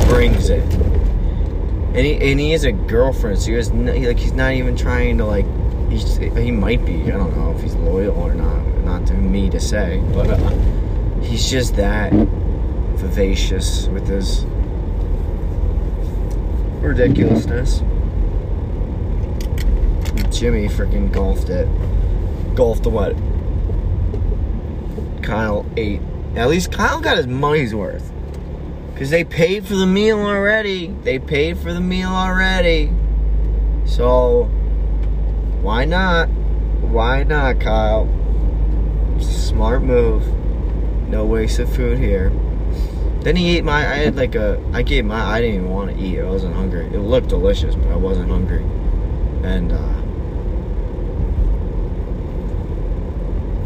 Brings 0.09 0.51
it, 0.51 0.63
and 0.75 1.97
he 1.97 2.31
and 2.31 2.39
he 2.39 2.53
has 2.53 2.65
a 2.65 2.73
girlfriend. 2.73 3.39
So 3.39 3.53
he 3.53 3.63
he, 3.63 4.07
like 4.07 4.19
he's 4.19 4.35
not 4.35 4.53
even 4.53 4.77
trying 4.77 5.17
to 5.19 5.25
like. 5.25 5.47
He's, 5.89 6.19
he 6.19 6.51
might 6.51 6.85
be. 6.85 7.05
I 7.05 7.17
don't 7.17 7.35
know 7.35 7.53
if 7.53 7.63
he's 7.63 7.75
loyal 7.77 8.19
or 8.19 8.35
not. 8.35 8.63
Not 8.85 9.07
to 9.07 9.15
me 9.15 9.49
to 9.49 9.59
say, 9.59 10.03
but 10.13 10.29
uh, 10.29 10.51
he's 11.23 11.51
just 11.51 11.77
that 11.77 12.13
vivacious 13.09 13.87
with 13.89 14.07
his 14.07 14.45
ridiculousness. 16.83 17.79
Jimmy 20.31 20.69
freaking 20.69 21.11
golfed 21.11 21.49
it. 21.49 21.67
Golfed 22.55 22.83
the 22.83 22.91
what? 22.91 23.17
Kyle 25.23 25.65
ate. 25.77 26.03
At 26.37 26.49
least 26.49 26.71
Kyle 26.71 27.01
got 27.01 27.17
his 27.17 27.27
money's 27.27 27.75
worth. 27.75 28.13
Because 28.93 29.11
they 29.11 29.25
paid 29.25 29.67
for 29.67 29.75
the 29.75 29.87
meal 29.87 30.19
already. 30.19 30.89
They 31.03 31.19
paid 31.19 31.59
for 31.59 31.73
the 31.73 31.81
meal 31.81 32.11
already. 32.11 32.93
So, 33.87 34.45
why 35.63 35.87
not? 35.87 36.29
Why 36.29 37.23
not, 37.23 37.61
Kyle? 37.61 38.07
Smart 39.19 39.83
move. 39.83 40.27
No 41.09 41.25
waste 41.25 41.59
of 41.59 41.75
food 41.75 41.99
here. 41.99 42.31
Then 43.29 43.37
he 43.37 43.59
ate 43.59 43.63
my. 43.63 43.81
I 43.81 43.97
had 43.97 44.17
like 44.17 44.35
a. 44.37 44.59
I 44.73 44.81
gave 44.81 45.05
my. 45.05 45.21
I 45.21 45.43
didn't 45.43 45.57
even 45.57 45.69
want 45.69 45.91
to 45.91 46.03
eat. 46.03 46.19
I 46.19 46.25
wasn't 46.25 46.55
hungry. 46.55 46.87
It 46.87 46.99
looked 47.01 47.29
delicious, 47.29 47.75
but 47.75 47.89
I 47.89 47.95
wasn't 47.95 48.31
hungry. 48.31 48.63
And 49.43 49.71
uh, 49.71 49.77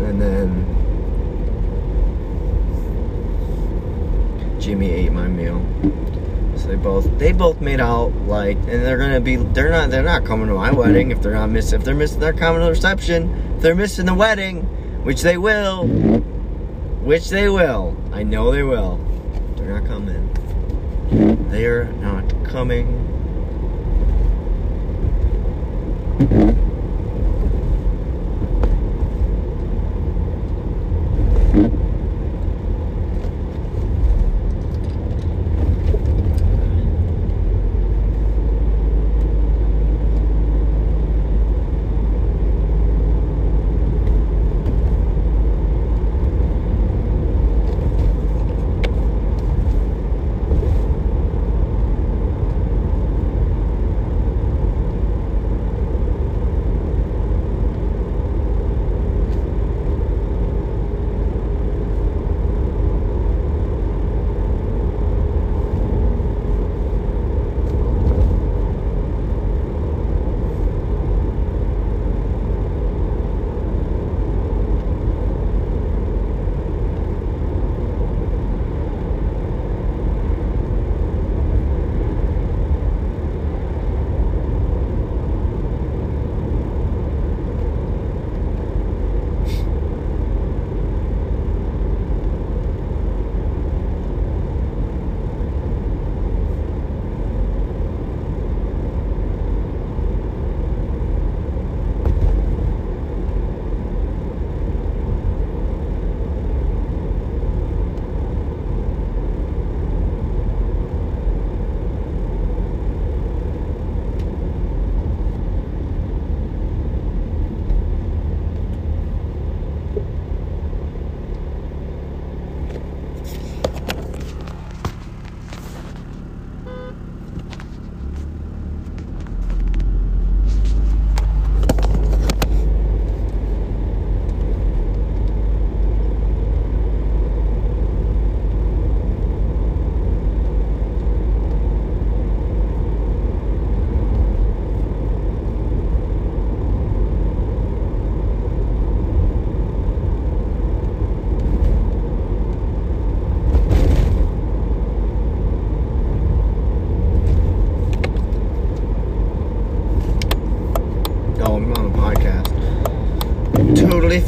and 0.04 0.20
then 0.20 0.66
Jimmy 4.60 4.90
ate 4.90 5.12
my 5.12 5.28
meal. 5.28 5.64
So 6.56 6.66
they 6.66 6.74
both 6.74 7.16
they 7.20 7.30
both 7.30 7.60
made 7.60 7.78
out 7.78 8.12
like, 8.26 8.56
and 8.56 8.82
they're 8.84 8.98
gonna 8.98 9.20
be. 9.20 9.36
They're 9.36 9.70
not. 9.70 9.90
They're 9.90 10.02
not 10.02 10.24
coming 10.24 10.48
to 10.48 10.54
my 10.54 10.72
wedding 10.72 11.12
if 11.12 11.22
they're 11.22 11.34
not 11.34 11.50
miss. 11.50 11.72
If 11.72 11.84
they're 11.84 11.94
missing 11.94 12.18
their 12.18 12.32
coming 12.32 12.62
to 12.62 12.64
the 12.64 12.72
reception. 12.72 13.32
If 13.54 13.62
they're 13.62 13.76
missing 13.76 14.06
the 14.06 14.14
wedding, 14.14 14.62
which 15.04 15.22
they 15.22 15.38
will. 15.38 15.86
Which 15.86 17.30
they 17.30 17.48
will. 17.48 17.96
I 18.10 18.24
know 18.24 18.50
they 18.50 18.64
will. 18.64 19.11
They're 19.56 19.80
not 19.80 19.86
coming. 19.86 21.48
They're 21.50 21.84
not 21.84 22.44
coming. 22.44 23.08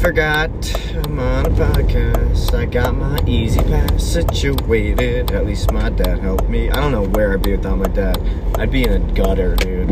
Forgot 0.05 0.51
I'm 0.97 1.17
on 1.17 1.47
a 1.47 1.49
podcast. 1.49 2.53
I 2.53 2.65
got 2.65 2.95
my 2.95 3.17
E-ZPass 3.25 3.99
situated. 3.99 5.31
At 5.31 5.47
least 5.47 5.71
my 5.71 5.89
dad 5.89 6.19
helped 6.19 6.47
me. 6.47 6.69
I 6.69 6.75
don't 6.75 6.91
know 6.91 7.05
where 7.05 7.33
I'd 7.33 7.41
be 7.41 7.55
without 7.55 7.79
my 7.79 7.87
dad. 7.87 8.21
I'd 8.59 8.69
be 8.69 8.83
in 8.83 8.93
a 8.93 8.99
gutter, 9.13 9.55
dude. 9.55 9.89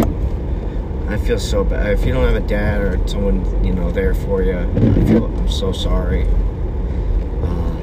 I 1.10 1.18
feel 1.18 1.40
so 1.40 1.64
bad. 1.64 1.88
If 1.98 2.06
you 2.06 2.14
don't 2.14 2.32
have 2.32 2.36
a 2.36 2.48
dad 2.48 2.82
or 2.82 3.08
someone, 3.08 3.66
you 3.66 3.74
know, 3.74 3.90
there 3.90 4.14
for 4.14 4.44
you, 4.44 4.56
I 4.56 4.66
feel 5.08 5.26
I'm 5.26 5.50
so 5.50 5.72
sorry. 5.72 6.28
Uh, 7.42 7.76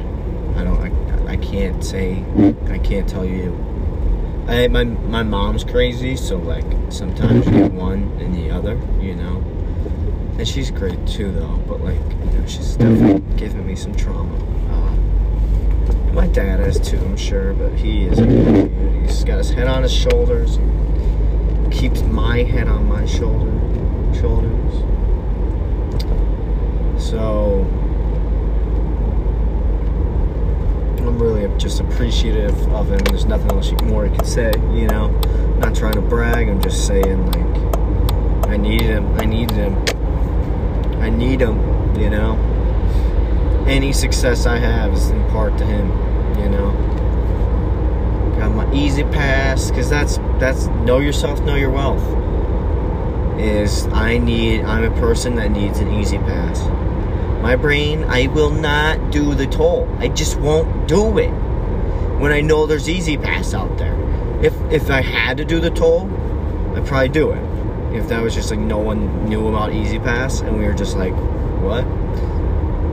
I 0.56 0.62
don't. 0.62 0.80
I, 0.80 1.32
I 1.32 1.37
can't 1.37 1.82
say. 1.82 2.22
I 2.68 2.78
can't 2.78 3.08
tell 3.08 3.25
you. 3.25 3.56
I 4.46 4.68
my 4.68 4.84
my 4.84 5.25
mom's 5.25 5.64
crazy, 5.64 6.14
so 6.14 6.37
like 6.37 6.64
sometimes 6.90 7.44
you 7.46 7.52
get 7.54 7.72
one 7.72 8.16
and 8.20 8.32
the 8.37 8.52
other, 8.52 8.80
you 9.00 9.16
know. 9.16 9.42
And 10.38 10.49
she's 10.49 10.70
great 10.70 11.06
too, 11.06 11.32
though. 11.32 11.62
But 11.68 11.82
like, 11.82 12.00
she's 12.49 12.76
definitely 12.76 13.37
giving 13.37 13.66
me 13.66 13.75
some 13.76 13.94
trauma. 13.94 14.35
Uh, 14.70 16.12
My 16.12 16.26
dad 16.28 16.61
has 16.61 16.78
too, 16.80 16.99
I'm 16.99 17.16
sure, 17.16 17.54
but 17.54 17.73
he 17.75 18.04
is 18.04 18.18
a 18.18 18.26
good 18.26 18.44
dude. 18.70 19.02
He's 19.02 19.25
got 19.25 19.38
his 19.38 19.50
head 19.50 19.66
on 19.66 19.82
his 19.82 19.92
shoulders, 19.92 20.59
keeps 21.70 22.02
my 22.02 22.42
head 22.42 22.68
on 22.68 22.87
my 22.88 23.06
shoulder 23.06 23.50
shoulders. 24.14 24.75
So 27.02 27.66
I'm 30.99 31.18
really 31.18 31.49
just 31.59 31.80
appreciative 31.80 32.56
of 32.73 32.90
him. 32.90 32.99
There's 32.99 33.25
nothing 33.26 33.50
else 33.52 33.73
more 33.85 34.06
I 34.06 34.09
could 34.14 34.26
say, 34.26 34.52
you 34.73 34.87
know. 34.87 35.09
Not 35.59 35.75
trying 35.75 35.94
to 35.94 36.00
brag. 36.00 36.49
I'm 36.49 36.61
just 36.62 36.87
saying 36.87 37.26
like 37.32 38.49
I 38.49 38.56
needed 38.56 38.87
him. 38.87 39.06
I 39.18 39.25
needed 39.25 39.56
him. 39.56 39.76
I 41.00 41.09
need 41.09 41.40
him, 41.40 41.59
you 42.00 42.11
know. 42.11 42.37
Any 43.66 43.92
success 43.92 44.47
I 44.47 44.57
have 44.59 44.95
is 44.95 45.11
in 45.11 45.23
part 45.26 45.59
to 45.59 45.64
him, 45.64 45.88
you 46.38 46.49
know. 46.49 46.73
Got 48.38 48.54
my 48.54 48.73
E-ZPass 48.73 49.69
because 49.69 49.90
that's 49.90 50.16
that's 50.38 50.66
know 50.87 50.99
yourself, 50.99 51.40
know 51.42 51.57
your 51.57 51.71
wealth. 51.71 52.02
Is 53.38 53.87
I 53.88 54.19
need 54.19 54.62
I'm 54.62 54.85
a 54.85 55.00
person 55.00 55.37
that 55.37 55.50
needs 55.50 55.78
an 55.78 55.92
E-ZPass. 55.92 57.42
My 57.42 57.57
brain, 57.57 58.04
I 58.04 58.26
will 58.28 58.50
not 58.50 59.11
do 59.11 59.35
the 59.35 59.47
toll. 59.47 59.88
I 59.99 60.09
just 60.09 60.38
won't 60.38 60.88
do 60.88 61.19
it. 61.19 61.30
When 62.21 62.33
I 62.33 62.40
know 62.40 62.66
there's 62.66 62.88
E-ZPass 62.88 63.54
out 63.54 63.78
there. 63.78 63.97
If 64.42 64.54
if 64.73 64.90
I 64.90 65.02
had 65.02 65.37
to 65.37 65.45
do 65.45 65.61
the 65.61 65.71
toll, 65.71 66.11
I'd 66.75 66.87
probably 66.87 67.09
do 67.09 67.30
it. 67.30 67.50
If 67.92 68.09
that 68.09 68.23
was 68.23 68.35
just 68.35 68.50
like 68.50 68.61
no 68.61 68.78
one 68.78 69.28
knew 69.28 69.49
about 69.49 69.73
E-ZPass 69.73 70.47
and 70.47 70.59
we 70.59 70.64
were 70.64 70.75
just 70.75 70.97
like, 70.97 71.12
what? 71.62 71.85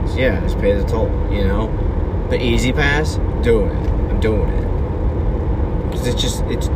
So 0.08 0.16
yeah, 0.18 0.40
just 0.40 0.58
pay 0.58 0.72
the 0.72 0.84
toll, 0.84 1.08
you 1.30 1.44
know? 1.44 1.68
But 2.28 2.40
E-ZPass, 2.40 3.42
do 3.42 3.64
it. 3.64 3.72
I'm 3.72 4.20
doing 4.20 4.48
it. 4.48 5.92
Cause 5.92 6.06
it's 6.06 6.20
just 6.20 6.42
it's 6.44 6.68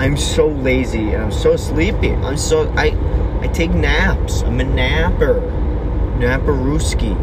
I'm 0.00 0.16
so 0.16 0.48
lazy 0.48 1.10
and 1.12 1.24
I'm 1.24 1.32
so 1.32 1.56
sleepy. 1.56 2.12
I'm 2.12 2.36
so 2.36 2.68
I 2.76 2.96
I 3.40 3.48
take 3.48 3.70
naps. 3.70 4.42
I'm 4.42 4.60
a 4.60 4.64
napper. 4.64 5.40
Naparuski. 6.18 7.16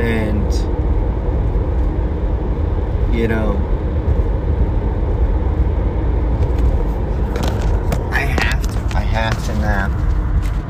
And 0.00 0.52
you 3.14 3.28
know 3.28 3.52
I 8.10 8.20
have 8.20 8.94
to 9.14 9.20
I 9.20 9.22
have 9.22 9.46
to 9.46 9.54
nap. 9.56 9.90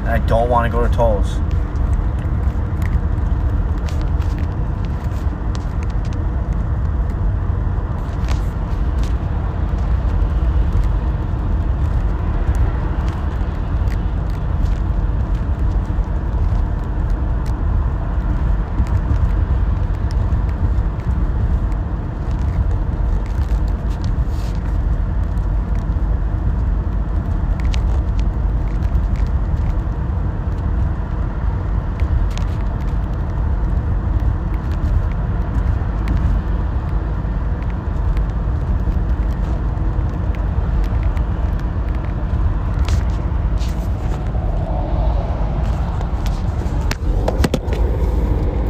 And 0.01 0.09
I 0.09 0.19
don't 0.27 0.51
want 0.51 0.71
to 0.71 0.77
go 0.77 0.87
to 0.87 0.95
tolls. 0.95 1.41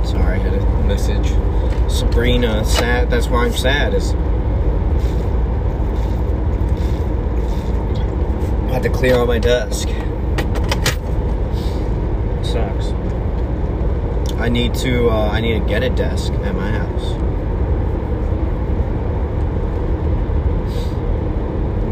Sorry, 0.07 0.39
I 0.39 0.43
had 0.43 0.55
a 0.55 0.85
message. 0.85 1.31
Sabrina, 1.91 2.65
sad. 2.65 3.04
That's 3.15 3.29
why 3.29 3.45
I'm 3.45 3.53
sad. 3.53 3.95
Is 3.95 4.13
I 8.65 8.73
had 8.73 8.83
to 8.83 8.89
clear 8.89 9.15
out 9.15 9.29
my 9.29 9.39
desk. 9.39 9.87
sucks. 12.43 12.89
I 14.41 14.49
need 14.49 14.75
to. 14.75 15.11
Uh, 15.11 15.29
I 15.31 15.41
need 15.41 15.61
to 15.61 15.65
get 15.65 15.85
a 15.85 15.91
desk 15.91 16.33
at 16.33 16.57
my 16.57 16.73
house. 16.73 17.13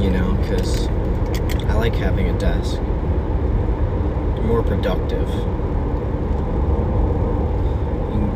You 0.02 0.10
know, 0.10 0.32
because 0.40 0.88
I 1.68 1.74
like 1.74 1.94
having 1.94 2.30
a 2.30 2.36
desk. 2.36 2.80
More 4.42 4.64
productive 4.64 5.30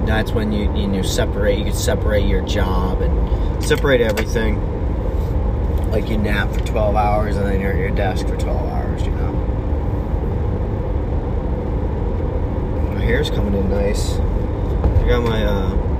that's 0.06 0.32
when 0.32 0.52
you 0.52 0.72
you 0.76 0.86
know 0.86 1.02
separate 1.02 1.58
you 1.58 1.64
can 1.64 1.74
separate 1.74 2.26
your 2.26 2.42
job 2.42 3.00
and 3.02 3.64
separate 3.64 4.00
everything. 4.00 4.60
Like 5.90 6.08
you 6.08 6.18
nap 6.18 6.52
for 6.52 6.60
12 6.60 6.94
hours 6.96 7.36
and 7.36 7.46
then 7.46 7.60
you're 7.60 7.72
at 7.72 7.78
your 7.78 7.90
desk 7.90 8.26
for 8.26 8.36
12 8.36 8.68
hours 8.68 9.02
you 9.04 9.10
know? 9.12 9.32
My 12.94 13.00
hair's 13.00 13.30
coming 13.30 13.54
in 13.54 13.70
nice. 13.70 14.14
I 14.16 15.08
got 15.08 15.22
my 15.22 15.44
uh 15.44 15.95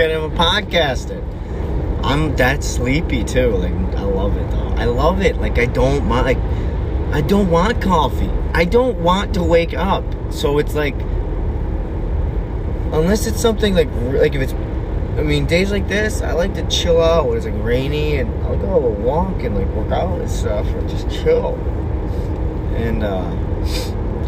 forget 0.00 0.16
I'm 0.16 0.32
a 0.32 0.34
podcaster. 0.34 1.22
I'm 2.02 2.34
that 2.36 2.64
sleepy 2.64 3.22
too. 3.22 3.50
Like 3.50 3.72
I 3.96 4.02
love 4.04 4.36
it 4.36 4.50
though. 4.50 4.68
I 4.76 4.86
love 4.86 5.20
it. 5.20 5.36
Like 5.36 5.58
I 5.58 5.66
don't 5.66 6.06
mind. 6.06 6.26
Like 6.26 7.14
I 7.14 7.20
don't 7.20 7.50
want 7.50 7.82
coffee. 7.82 8.30
I 8.54 8.64
don't 8.64 8.98
want 9.00 9.34
to 9.34 9.42
wake 9.42 9.74
up. 9.74 10.04
So 10.32 10.58
it's 10.58 10.74
like, 10.74 10.94
unless 12.92 13.26
it's 13.26 13.40
something 13.40 13.74
like 13.74 13.88
like 14.12 14.34
if 14.34 14.40
it's, 14.40 14.54
I 15.18 15.22
mean 15.22 15.44
days 15.44 15.70
like 15.70 15.86
this, 15.88 16.22
I 16.22 16.32
like 16.32 16.54
to 16.54 16.66
chill 16.68 17.02
out 17.02 17.26
when 17.26 17.36
it's 17.36 17.46
like 17.46 17.62
rainy 17.62 18.16
and 18.16 18.32
I'll 18.44 18.56
go 18.56 18.74
a 18.76 18.90
walk 18.90 19.42
and 19.42 19.54
like 19.54 19.68
work 19.68 19.92
out 19.92 20.18
and 20.18 20.30
stuff 20.30 20.66
or 20.66 20.80
just 20.88 21.10
chill. 21.10 21.56
And 22.76 23.04
uh, 23.04 23.30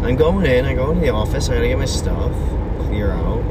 I'm 0.05 0.17
going 0.17 0.45
in. 0.45 0.65
I 0.65 0.75
go 0.75 0.91
into 0.91 1.01
the 1.01 1.09
office. 1.09 1.49
I 1.49 1.55
gotta 1.55 1.67
get 1.69 1.79
my 1.79 1.85
stuff, 1.85 2.31
clear 2.81 3.11
out, 3.11 3.42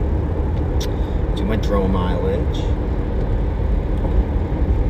do 1.43 1.49
my 1.49 1.57
drone 1.57 1.91
mileage, 1.91 2.59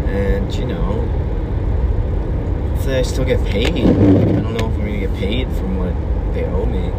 and 0.09 0.55
you 0.55 0.67
know, 0.67 1.01
hopefully 2.75 2.97
I 2.97 3.03
still 3.03 3.25
get 3.25 3.43
paid. 3.47 3.69
I 3.69 3.73
don't 3.73 4.55
know 4.55 4.67
if 4.69 4.75
I'm 4.75 4.81
gonna 4.81 4.99
get 4.99 5.15
paid 5.15 5.49
from 5.53 5.79
what 5.79 5.95
they 6.35 6.45
owe 6.45 6.67
me. 6.67 6.93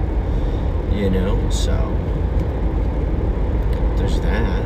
You 0.99 1.09
know, 1.11 1.49
so 1.51 1.95
there's 3.97 4.19
that. 4.21 4.63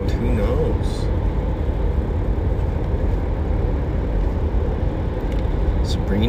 But 0.00 0.10
who 0.12 0.28
knows? 0.34 1.06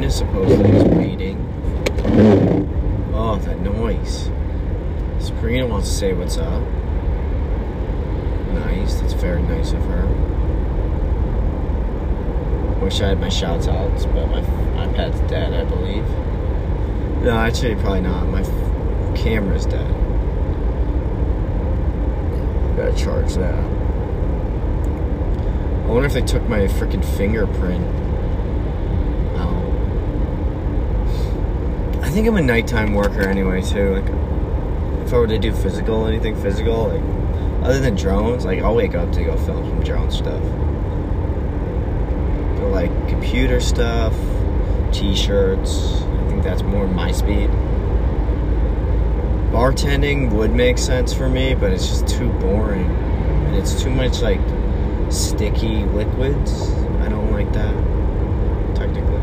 Sabrina 0.10 0.12
supposedly 0.12 0.70
is 0.72 0.84
waiting. 0.84 1.38
Oh, 3.14 3.38
that 3.44 3.60
noise. 3.62 4.30
Sabrina 5.20 5.66
wants 5.66 5.90
to 5.90 5.96
say 5.96 6.14
what's 6.14 6.38
up. 6.38 6.62
Nice. 8.54 8.96
That's 8.96 9.14
very 9.14 9.42
nice 9.42 9.72
of 9.72 9.82
her. 9.86 10.06
Wish 12.84 13.02
I 13.02 13.08
had 13.10 13.20
my 13.20 13.30
shouts 13.30 13.68
out, 13.68 13.92
but 14.14 14.28
my 14.28 14.42
iPad's 14.86 15.20
dead, 15.30 15.54
I 15.54 15.64
believe. 15.64 16.08
No, 17.24 17.38
actually, 17.38 17.76
probably 17.76 18.02
not. 18.02 18.28
My 18.28 18.44
camera's 19.16 19.66
dead. 19.66 19.92
Gotta 22.78 22.94
charge 22.96 23.34
that. 23.36 23.56
I 25.84 25.88
wonder 25.88 26.06
if 26.06 26.14
they 26.14 26.22
took 26.22 26.48
my 26.48 26.60
freaking 26.68 27.04
fingerprint. 27.18 27.84
out. 29.36 29.66
I 32.04 32.05
think 32.16 32.30
I'm 32.30 32.38
a 32.38 32.42
nighttime 32.42 32.94
worker 32.94 33.28
anyway 33.28 33.62
too. 33.62 33.96
Like, 33.96 35.06
if 35.06 35.14
I 35.14 35.18
were 35.18 35.28
to 35.28 35.38
do 35.38 35.52
physical, 35.54 36.06
anything 36.06 36.42
physical, 36.42 36.88
like 36.88 37.02
other 37.62 37.82
than 37.82 37.96
drones, 37.96 38.46
like 38.46 38.60
I'll 38.60 38.74
wake 38.74 38.96
up 38.96 39.12
to 39.12 39.24
go 39.26 39.36
film 39.36 39.68
some 39.68 39.84
drone 39.84 40.10
stuff. 40.10 40.42
But 42.58 42.70
like 42.70 43.10
computer 43.10 43.60
stuff, 43.60 44.16
t-shirts, 44.94 46.04
I 46.04 46.30
think 46.30 46.42
that's 46.42 46.64
more 46.64 46.88
my 46.88 47.12
speed. 47.12 47.50
Bartending 49.52 50.32
would 50.32 50.52
make 50.54 50.78
sense 50.78 51.14
for 51.14 51.28
me, 51.28 51.54
but 51.54 51.74
it's 51.74 51.86
just 51.86 52.08
too 52.08 52.32
boring. 52.40 52.90
And 53.48 53.58
it's 53.58 53.84
too 53.84 53.90
much 53.90 54.22
like 54.22 54.40
sticky 55.10 55.84
liquids. 55.84 56.72
I 57.02 57.10
don't 57.10 57.34
like 57.34 57.52
that. 57.52 57.76
Technically. 58.74 59.22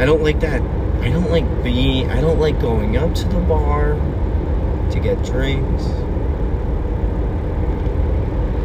I 0.00 0.06
don't 0.06 0.22
like 0.22 0.38
that. 0.38 0.62
I 1.00 1.10
don't 1.10 1.30
like 1.30 1.62
being 1.62 2.10
I 2.10 2.20
don't 2.20 2.38
like 2.38 2.60
going 2.60 2.96
up 2.96 3.14
to 3.14 3.24
the 3.28 3.40
bar 3.40 3.94
to 4.90 5.00
get 5.00 5.22
drinks. 5.24 5.84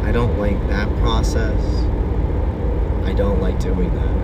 I 0.04 0.12
don't 0.12 0.38
like 0.38 0.58
that 0.68 0.88
process. 0.98 1.62
I 3.04 3.12
don't 3.12 3.40
like 3.40 3.58
doing 3.60 3.94
that. 3.94 4.20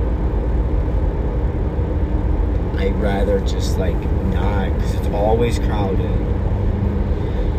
I'd 2.81 2.97
rather 2.97 3.40
just 3.40 3.79
like 3.79 3.97
not 4.33 4.73
because 4.75 4.95
it's 4.95 5.09
always 5.09 5.59
crowded. 5.59 6.11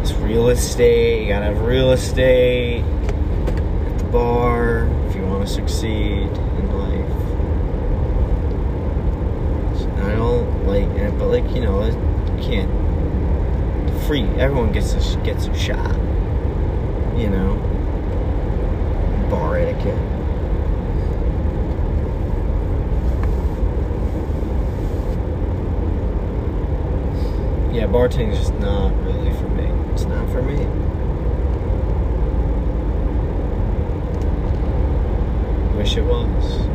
It's 0.01 0.11
real 0.13 0.49
estate. 0.49 1.23
You 1.23 1.29
gotta 1.29 1.45
have 1.45 1.61
real 1.61 1.91
estate 1.91 2.83
at 2.83 3.97
the 3.97 4.03
bar 4.05 4.87
if 5.07 5.15
you 5.15 5.23
want 5.25 5.47
to 5.47 5.53
succeed 5.53 6.27
in 6.27 6.71
life. 6.77 7.11
I 10.03 10.15
don't 10.15 10.56
like 10.67 11.17
but 11.17 11.27
like 11.27 11.55
you 11.55 11.61
know, 11.61 11.85
you 11.85 12.43
can't 12.43 12.69
free. 14.05 14.23
Everyone 14.39 14.71
gets 14.71 14.93
a 14.93 15.17
gets 15.21 15.47
a 15.47 15.57
shot. 15.57 15.95
You 17.17 17.29
know, 17.29 17.55
bar 19.29 19.57
etiquette. 19.57 19.97
Yeah, 27.73 27.85
bartending 27.85 28.31
is 28.31 28.39
just 28.39 28.53
not 28.55 28.91
really 29.03 29.31
for 29.37 29.47
me. 29.49 29.65
It's 29.93 30.05
not 30.05 30.29
for 30.29 30.41
me. 30.41 30.65
Wish 35.77 35.95
it 35.97 36.03
was. 36.03 36.66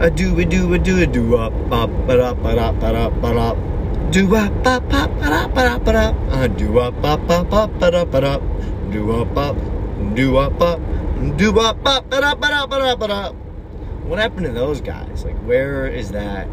A 0.00 0.10
do 0.10 0.38
a 0.40 0.46
do 0.46 0.72
a 0.72 0.78
do 0.78 1.02
a 1.02 1.06
do 1.06 1.36
up 1.36 1.52
up 1.70 1.90
but 2.06 2.18
up 2.18 2.42
but 2.42 2.56
up 2.56 2.80
but 2.80 2.94
up 2.94 3.20
but 3.20 3.36
up 3.36 3.58
do 4.10 4.34
up 4.34 4.66
up 4.66 4.82
up 4.94 5.10
but 5.20 5.30
up 5.30 5.54
but 5.54 5.66
up 5.66 5.84
but 5.84 5.94
up 5.94 6.14
a 6.32 6.48
do 6.48 6.78
up 6.78 7.04
up 7.04 7.28
up 7.28 7.52
up 7.52 7.70
but 7.78 7.94
up 7.94 8.10
but 8.10 8.24
up 8.24 8.42
do 8.90 9.12
up 9.12 9.36
up 9.36 9.56
do 10.14 10.38
up 10.38 10.58
up 10.58 10.80
do 11.36 11.60
up 11.60 11.86
up 11.86 12.08
but 12.08 12.24
up 12.24 12.40
but 12.40 12.50
up 12.50 12.70
but 12.70 12.80
up 12.80 12.98
but 12.98 13.10
up. 13.10 13.34
What 14.06 14.18
happened 14.18 14.46
to 14.46 14.52
those 14.52 14.80
guys? 14.80 15.22
Like, 15.22 15.36
where 15.40 15.86
is 15.86 16.12
that? 16.12 16.48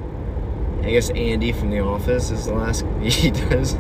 I 0.84 0.92
guess 0.92 1.10
Andy 1.12 1.54
from 1.54 1.70
The 1.70 1.80
Office 1.80 2.32
is 2.32 2.48
the 2.48 2.54
last 2.54 2.86
he 3.02 3.32
does. 3.32 3.78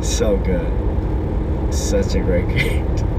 so 0.00 0.36
good. 0.36 1.74
Such 1.74 2.14
a 2.14 2.20
great 2.20 2.48
character. 2.48 3.04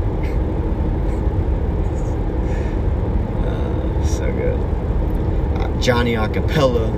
Uh, 3.48 4.06
so 4.06 4.32
good. 4.32 4.77
Uh, 5.78 5.82
Johnny 5.82 6.14
Acapella. 6.14 6.90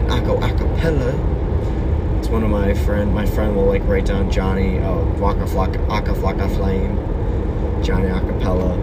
And 0.00 0.10
Aco 0.10 0.38
Acapella. 0.40 2.18
It's 2.18 2.28
one 2.28 2.42
of 2.42 2.50
my 2.50 2.74
friend. 2.74 3.14
My 3.14 3.26
friend 3.26 3.54
will 3.56 3.66
like 3.66 3.84
write 3.84 4.06
down 4.06 4.30
Johnny. 4.30 4.78
Oh, 4.78 5.04
Waka 5.18 5.44
Flocka, 5.44 5.86
Aka 5.88 6.14
Flocka 6.14 6.54
Flame. 6.56 6.96
Johnny 7.82 8.08
Acapella. 8.08 8.76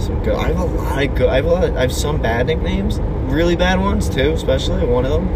Some 0.00 0.22
good. 0.22 0.34
I 0.34 0.48
have 0.48 0.58
a 0.58 0.64
lot 0.64 1.04
of 1.04 1.14
good. 1.14 1.28
I 1.28 1.36
have 1.36 1.44
a 1.44 1.48
lot. 1.48 1.76
I 1.76 1.80
have 1.82 1.92
some 1.92 2.20
bad 2.20 2.46
nicknames. 2.46 2.98
Really 3.30 3.56
bad 3.56 3.80
ones 3.80 4.08
too. 4.08 4.32
Especially 4.32 4.84
one 4.84 5.04
of 5.04 5.12
them. 5.12 5.28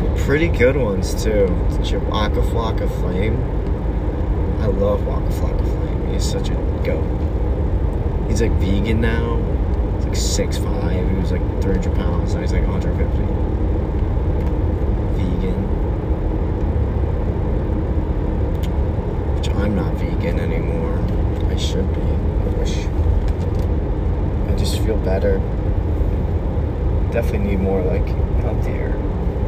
But 0.00 0.18
pretty 0.18 0.48
good 0.48 0.76
ones 0.76 1.22
too. 1.22 1.46
Waka 2.10 2.42
Flocka 2.42 2.88
Flame. 3.00 3.36
I 4.60 4.66
love 4.66 5.06
Waka 5.06 5.28
Flocka 5.28 5.62
Flame. 5.62 6.12
He's 6.12 6.24
such 6.24 6.48
a 6.48 6.54
goat. 6.84 7.04
He's 8.28 8.42
like 8.42 8.52
vegan 8.52 9.00
now. 9.00 9.55
Like 10.16 10.24
six 10.24 10.56
five. 10.56 11.10
He 11.10 11.16
was 11.16 11.30
like 11.30 11.42
300 11.62 11.94
pounds. 11.94 12.34
Now 12.34 12.40
he's 12.40 12.52
like 12.52 12.66
150. 12.66 13.18
Vegan. 15.20 15.62
Which 19.36 19.50
I'm 19.50 19.76
not 19.76 19.92
vegan 19.96 20.40
anymore. 20.40 20.96
I 21.50 21.56
should 21.58 21.92
be. 21.94 22.00
I 22.00 22.48
wish. 22.58 22.86
I 24.48 24.56
just 24.58 24.80
feel 24.80 24.96
better. 24.96 25.36
Definitely 27.12 27.50
need 27.50 27.60
more 27.60 27.82
like 27.82 28.06
healthier 28.40 28.94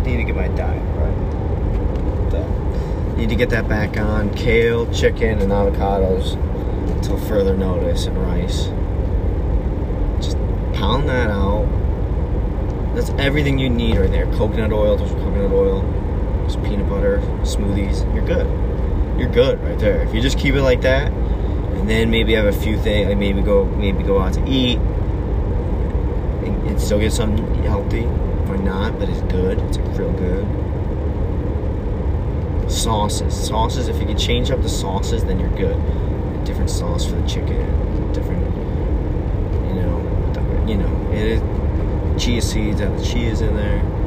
need 0.04 0.18
to 0.18 0.24
get 0.24 0.36
my 0.36 0.48
diet 0.48 0.82
right. 0.96 1.16
Need 3.16 3.30
to 3.30 3.36
get 3.36 3.50
that 3.50 3.68
back 3.68 3.96
on. 3.96 4.32
Kale, 4.34 4.92
chicken, 4.92 5.40
and 5.40 5.50
avocados 5.50 6.34
until 6.94 7.18
further 7.18 7.56
notice, 7.56 8.06
and 8.06 8.16
rice. 8.16 8.68
Pound 10.78 11.08
that 11.08 11.28
out. 11.28 11.66
That's 12.94 13.10
everything 13.18 13.58
you 13.58 13.68
need 13.68 13.96
right 13.96 14.10
there. 14.10 14.26
Coconut 14.36 14.72
oil, 14.72 14.96
there's 14.96 15.10
coconut 15.10 15.50
oil, 15.50 15.82
just 16.44 16.62
peanut 16.62 16.88
butter, 16.88 17.18
smoothies. 17.42 18.02
You're 18.14 18.24
good. 18.24 18.46
You're 19.18 19.28
good 19.28 19.60
right 19.64 19.78
there. 19.78 20.02
If 20.02 20.14
you 20.14 20.20
just 20.20 20.38
keep 20.38 20.54
it 20.54 20.62
like 20.62 20.82
that, 20.82 21.10
and 21.12 21.90
then 21.90 22.10
maybe 22.10 22.34
have 22.34 22.46
a 22.46 22.52
few 22.52 22.78
things, 22.78 23.08
like 23.08 23.18
maybe 23.18 23.42
go 23.42 23.64
maybe 23.64 24.04
go 24.04 24.20
out 24.20 24.34
to 24.34 24.48
eat, 24.48 24.78
and, 26.46 26.68
and 26.68 26.80
still 26.80 27.00
get 27.00 27.12
something 27.12 27.64
healthy 27.64 28.04
or 28.48 28.56
not, 28.56 28.98
but 29.00 29.08
it's 29.08 29.20
good. 29.32 29.58
It's 29.62 29.78
real 29.78 30.12
good. 30.12 30.46
Sauces, 32.70 33.34
sauces. 33.34 33.88
If 33.88 33.98
you 33.98 34.06
can 34.06 34.16
change 34.16 34.52
up 34.52 34.62
the 34.62 34.68
sauces, 34.68 35.24
then 35.24 35.40
you're 35.40 35.56
good. 35.56 35.74
A 35.74 36.44
different 36.44 36.70
sauce 36.70 37.04
for 37.06 37.16
the 37.16 37.26
chicken, 37.26 38.12
different, 38.12 38.44
you 39.68 39.74
know, 39.74 40.32
the- 40.34 40.70
you 40.70 40.76
know, 40.76 41.07
it 41.18 41.26
is 41.26 42.22
chia 42.22 42.40
seeds, 42.40 42.80
have 42.80 42.96
the 42.96 43.04
chias 43.04 43.40
in 43.42 43.56
there. 43.56 43.98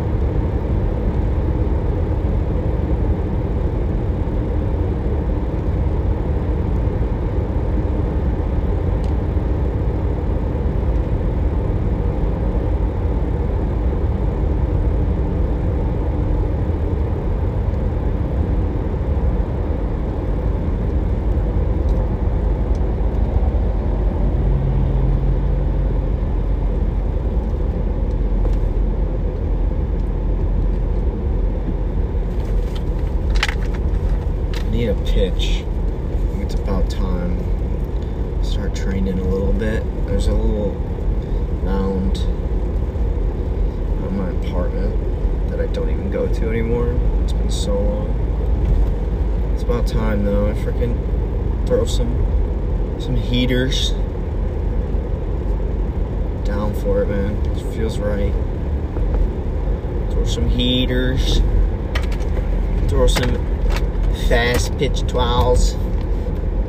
need 34.82 34.90
a 34.90 34.96
pitch. 35.04 35.64
I 35.64 36.18
think 36.18 36.44
It's 36.44 36.56
about 36.56 36.90
time. 36.90 37.38
Start 38.44 38.74
training 38.74 39.20
a 39.20 39.24
little 39.24 39.54
bit. 39.54 39.84
There's 40.08 40.28
a 40.28 40.34
little 40.34 40.74
mound 41.64 42.18
on 44.04 44.18
my 44.18 44.30
apartment 44.30 45.50
that 45.50 45.60
I 45.60 45.68
don't 45.68 45.90
even 45.92 46.10
go 46.10 46.28
to 46.28 46.50
anymore. 46.50 46.98
It's 47.22 47.34
been 47.34 47.52
so 47.52 47.80
long. 47.80 49.52
It's 49.54 49.62
about 49.62 49.86
time 49.86 50.26
though. 50.26 50.48
I 50.48 50.54
freaking 50.54 50.98
throw 51.68 51.86
some 51.86 52.18
some 53.00 53.16
heaters 53.16 53.92
down 56.44 56.74
for 56.82 57.04
it, 57.04 57.10
man. 57.10 57.36
It 57.56 57.62
feels 57.76 58.00
right. 58.00 58.34
Throw 60.12 60.26
some 60.26 60.50
Throw 62.90 63.08
some 63.08 63.34
fast 64.28 64.78
pitch 64.78 65.08
twirls, 65.08 65.72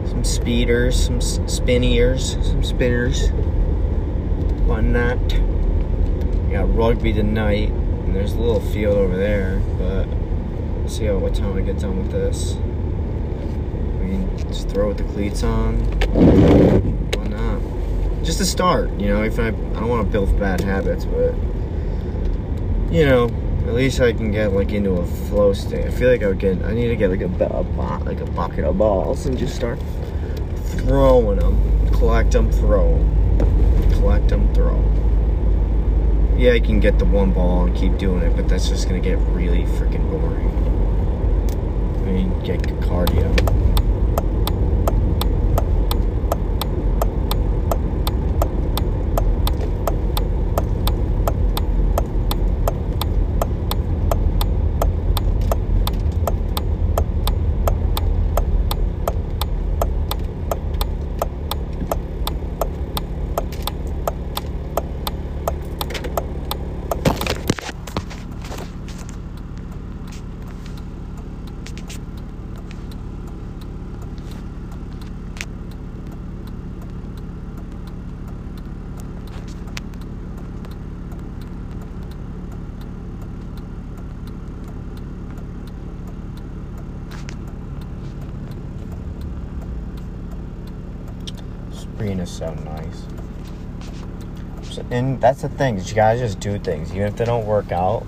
some 0.08 0.22
speeders, 0.22 1.06
some 1.06 1.20
spinniers, 1.20 2.34
some 2.34 2.62
spinners. 2.62 3.30
Why 4.62 4.80
not? 4.80 5.18
We 5.18 6.52
got 6.52 6.72
rugby 6.72 7.12
tonight, 7.12 7.70
and 7.70 8.14
there's 8.14 8.34
a 8.34 8.38
little 8.38 8.60
field 8.60 8.96
over 8.96 9.16
there, 9.16 9.60
but 9.76 10.06
see 10.88 11.06
how 11.06 11.18
what 11.18 11.34
time 11.34 11.56
I 11.56 11.62
get 11.62 11.80
done 11.80 11.98
with 11.98 12.12
this. 12.12 12.54
We 13.98 14.10
can 14.10 14.38
just 14.52 14.68
throw 14.68 14.86
with 14.86 14.98
the 14.98 15.04
cleats 15.14 15.42
on. 15.42 15.80
Why 17.16 17.26
not? 17.26 17.60
Just 18.22 18.38
to 18.38 18.44
start, 18.44 18.92
you 19.00 19.08
know. 19.08 19.24
If 19.24 19.40
I, 19.40 19.48
I 19.48 19.50
don't 19.50 19.88
want 19.88 20.06
to 20.06 20.12
build 20.12 20.38
bad 20.38 20.60
habits, 20.60 21.06
but 21.06 21.34
you 22.92 23.04
know, 23.04 23.28
at 23.66 23.74
least 23.74 24.00
I 24.00 24.12
can 24.12 24.30
get 24.32 24.52
like 24.52 24.72
into 24.72 24.92
a 24.92 25.06
flow 25.06 25.52
state. 25.52 25.86
I 25.86 25.90
feel 25.90 26.10
like 26.10 26.22
I 26.22 26.28
would 26.28 26.38
get. 26.38 26.62
I 26.62 26.72
need 26.74 26.88
to 26.88 26.96
get 26.96 27.10
like 27.10 27.20
a, 27.20 27.26
a 27.26 27.28
bo- 27.64 28.02
like 28.04 28.20
a 28.20 28.26
bucket 28.26 28.64
of 28.64 28.78
balls 28.78 29.26
and 29.26 29.38
just 29.38 29.54
start 29.54 29.78
throwing 30.76 31.38
them, 31.38 31.90
collect 31.92 32.32
them, 32.32 32.50
throw 32.50 32.98
collect 34.02 34.28
them, 34.28 34.52
throw. 34.52 34.80
Yeah, 36.36 36.54
I 36.54 36.60
can 36.60 36.80
get 36.80 36.98
the 36.98 37.04
one 37.04 37.30
ball 37.32 37.66
and 37.66 37.76
keep 37.76 37.98
doing 37.98 38.20
it, 38.22 38.34
but 38.34 38.48
that's 38.48 38.68
just 38.68 38.88
gonna 38.88 38.98
get 39.00 39.16
really 39.28 39.62
freaking 39.62 40.10
boring. 40.10 40.48
I 41.98 42.10
mean, 42.10 42.42
get 42.42 42.60
cardio. 42.80 43.30
Spring 91.72 92.18
is 92.18 92.30
so 92.30 92.52
nice. 92.54 93.04
So- 94.70 94.81
And 94.92 95.18
that's 95.22 95.40
the 95.40 95.48
thing, 95.48 95.78
you 95.78 95.94
gotta 95.94 96.18
just 96.18 96.38
do 96.38 96.58
things, 96.58 96.92
even 96.92 97.08
if 97.08 97.16
they 97.16 97.24
don't 97.24 97.46
work 97.46 97.72
out, 97.72 98.06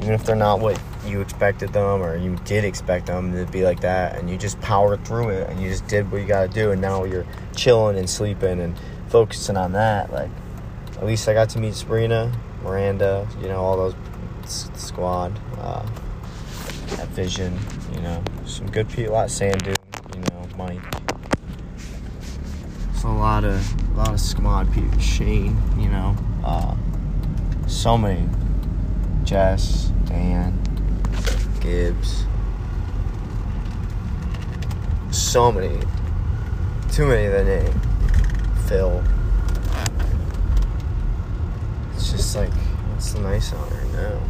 even 0.00 0.12
if 0.14 0.24
they're 0.24 0.36
not 0.36 0.60
what 0.60 0.80
you 1.04 1.20
expected 1.20 1.72
them 1.72 2.02
or 2.02 2.16
you 2.16 2.36
did 2.44 2.64
expect 2.64 3.06
them 3.06 3.32
to 3.32 3.50
be 3.50 3.64
like 3.64 3.80
that, 3.80 4.16
and 4.16 4.30
you 4.30 4.38
just 4.38 4.60
powered 4.60 5.04
through 5.04 5.30
it 5.30 5.50
and 5.50 5.60
you 5.60 5.68
just 5.68 5.88
did 5.88 6.10
what 6.12 6.20
you 6.20 6.26
gotta 6.26 6.48
do, 6.48 6.70
and 6.70 6.80
now 6.80 7.02
you're 7.02 7.26
chilling 7.56 7.98
and 7.98 8.08
sleeping 8.08 8.60
and 8.60 8.78
focusing 9.08 9.56
on 9.56 9.72
that. 9.72 10.12
Like, 10.12 10.30
at 10.96 11.04
least 11.04 11.28
I 11.28 11.34
got 11.34 11.48
to 11.50 11.58
meet 11.58 11.74
Sabrina, 11.74 12.32
Miranda, 12.62 13.26
you 13.40 13.48
know, 13.48 13.58
all 13.58 13.76
those 13.76 13.94
squad, 14.74 15.38
uh, 15.58 15.84
at 16.98 17.08
Vision, 17.08 17.58
you 17.92 18.00
know, 18.00 18.22
some 18.46 18.70
good 18.70 18.88
people, 18.88 19.14
lot 19.14 19.24
of 19.24 19.30
Sandu, 19.30 19.74
you 20.14 20.20
know, 20.20 20.46
Mike. 20.56 20.80
So 22.94 22.97
a 23.08 23.18
lot 23.18 23.44
of 23.44 23.90
a 23.92 23.94
lot 23.94 24.12
of 24.12 24.20
squad 24.20 24.72
people. 24.72 24.98
Shane, 24.98 25.56
you 25.78 25.88
know, 25.88 26.14
uh, 26.44 26.74
so 27.66 27.96
many. 27.96 28.28
Jess, 29.24 29.90
Dan, 30.06 30.58
Gibbs. 31.60 32.24
So 35.10 35.50
many. 35.52 35.78
Too 36.92 37.06
many 37.06 37.28
to 37.28 37.44
name. 37.44 37.80
Phil. 38.66 39.02
It's 41.94 42.10
just 42.12 42.36
like 42.36 42.52
the 43.12 43.20
nice 43.20 43.52
on 43.52 43.70
her 43.70 43.84
now? 43.92 44.20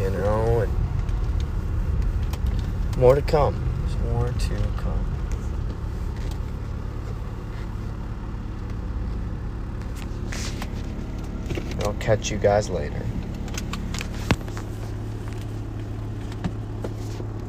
You 0.00 0.10
know, 0.10 0.60
and 0.60 0.72
more 3.02 3.16
to 3.16 3.22
come. 3.22 3.56
There's 3.80 3.98
more 4.12 4.28
to 4.28 4.54
come. 4.76 5.04
I'll 11.80 11.94
catch 11.94 12.30
you 12.30 12.38
guys 12.38 12.70
later. 12.70 13.02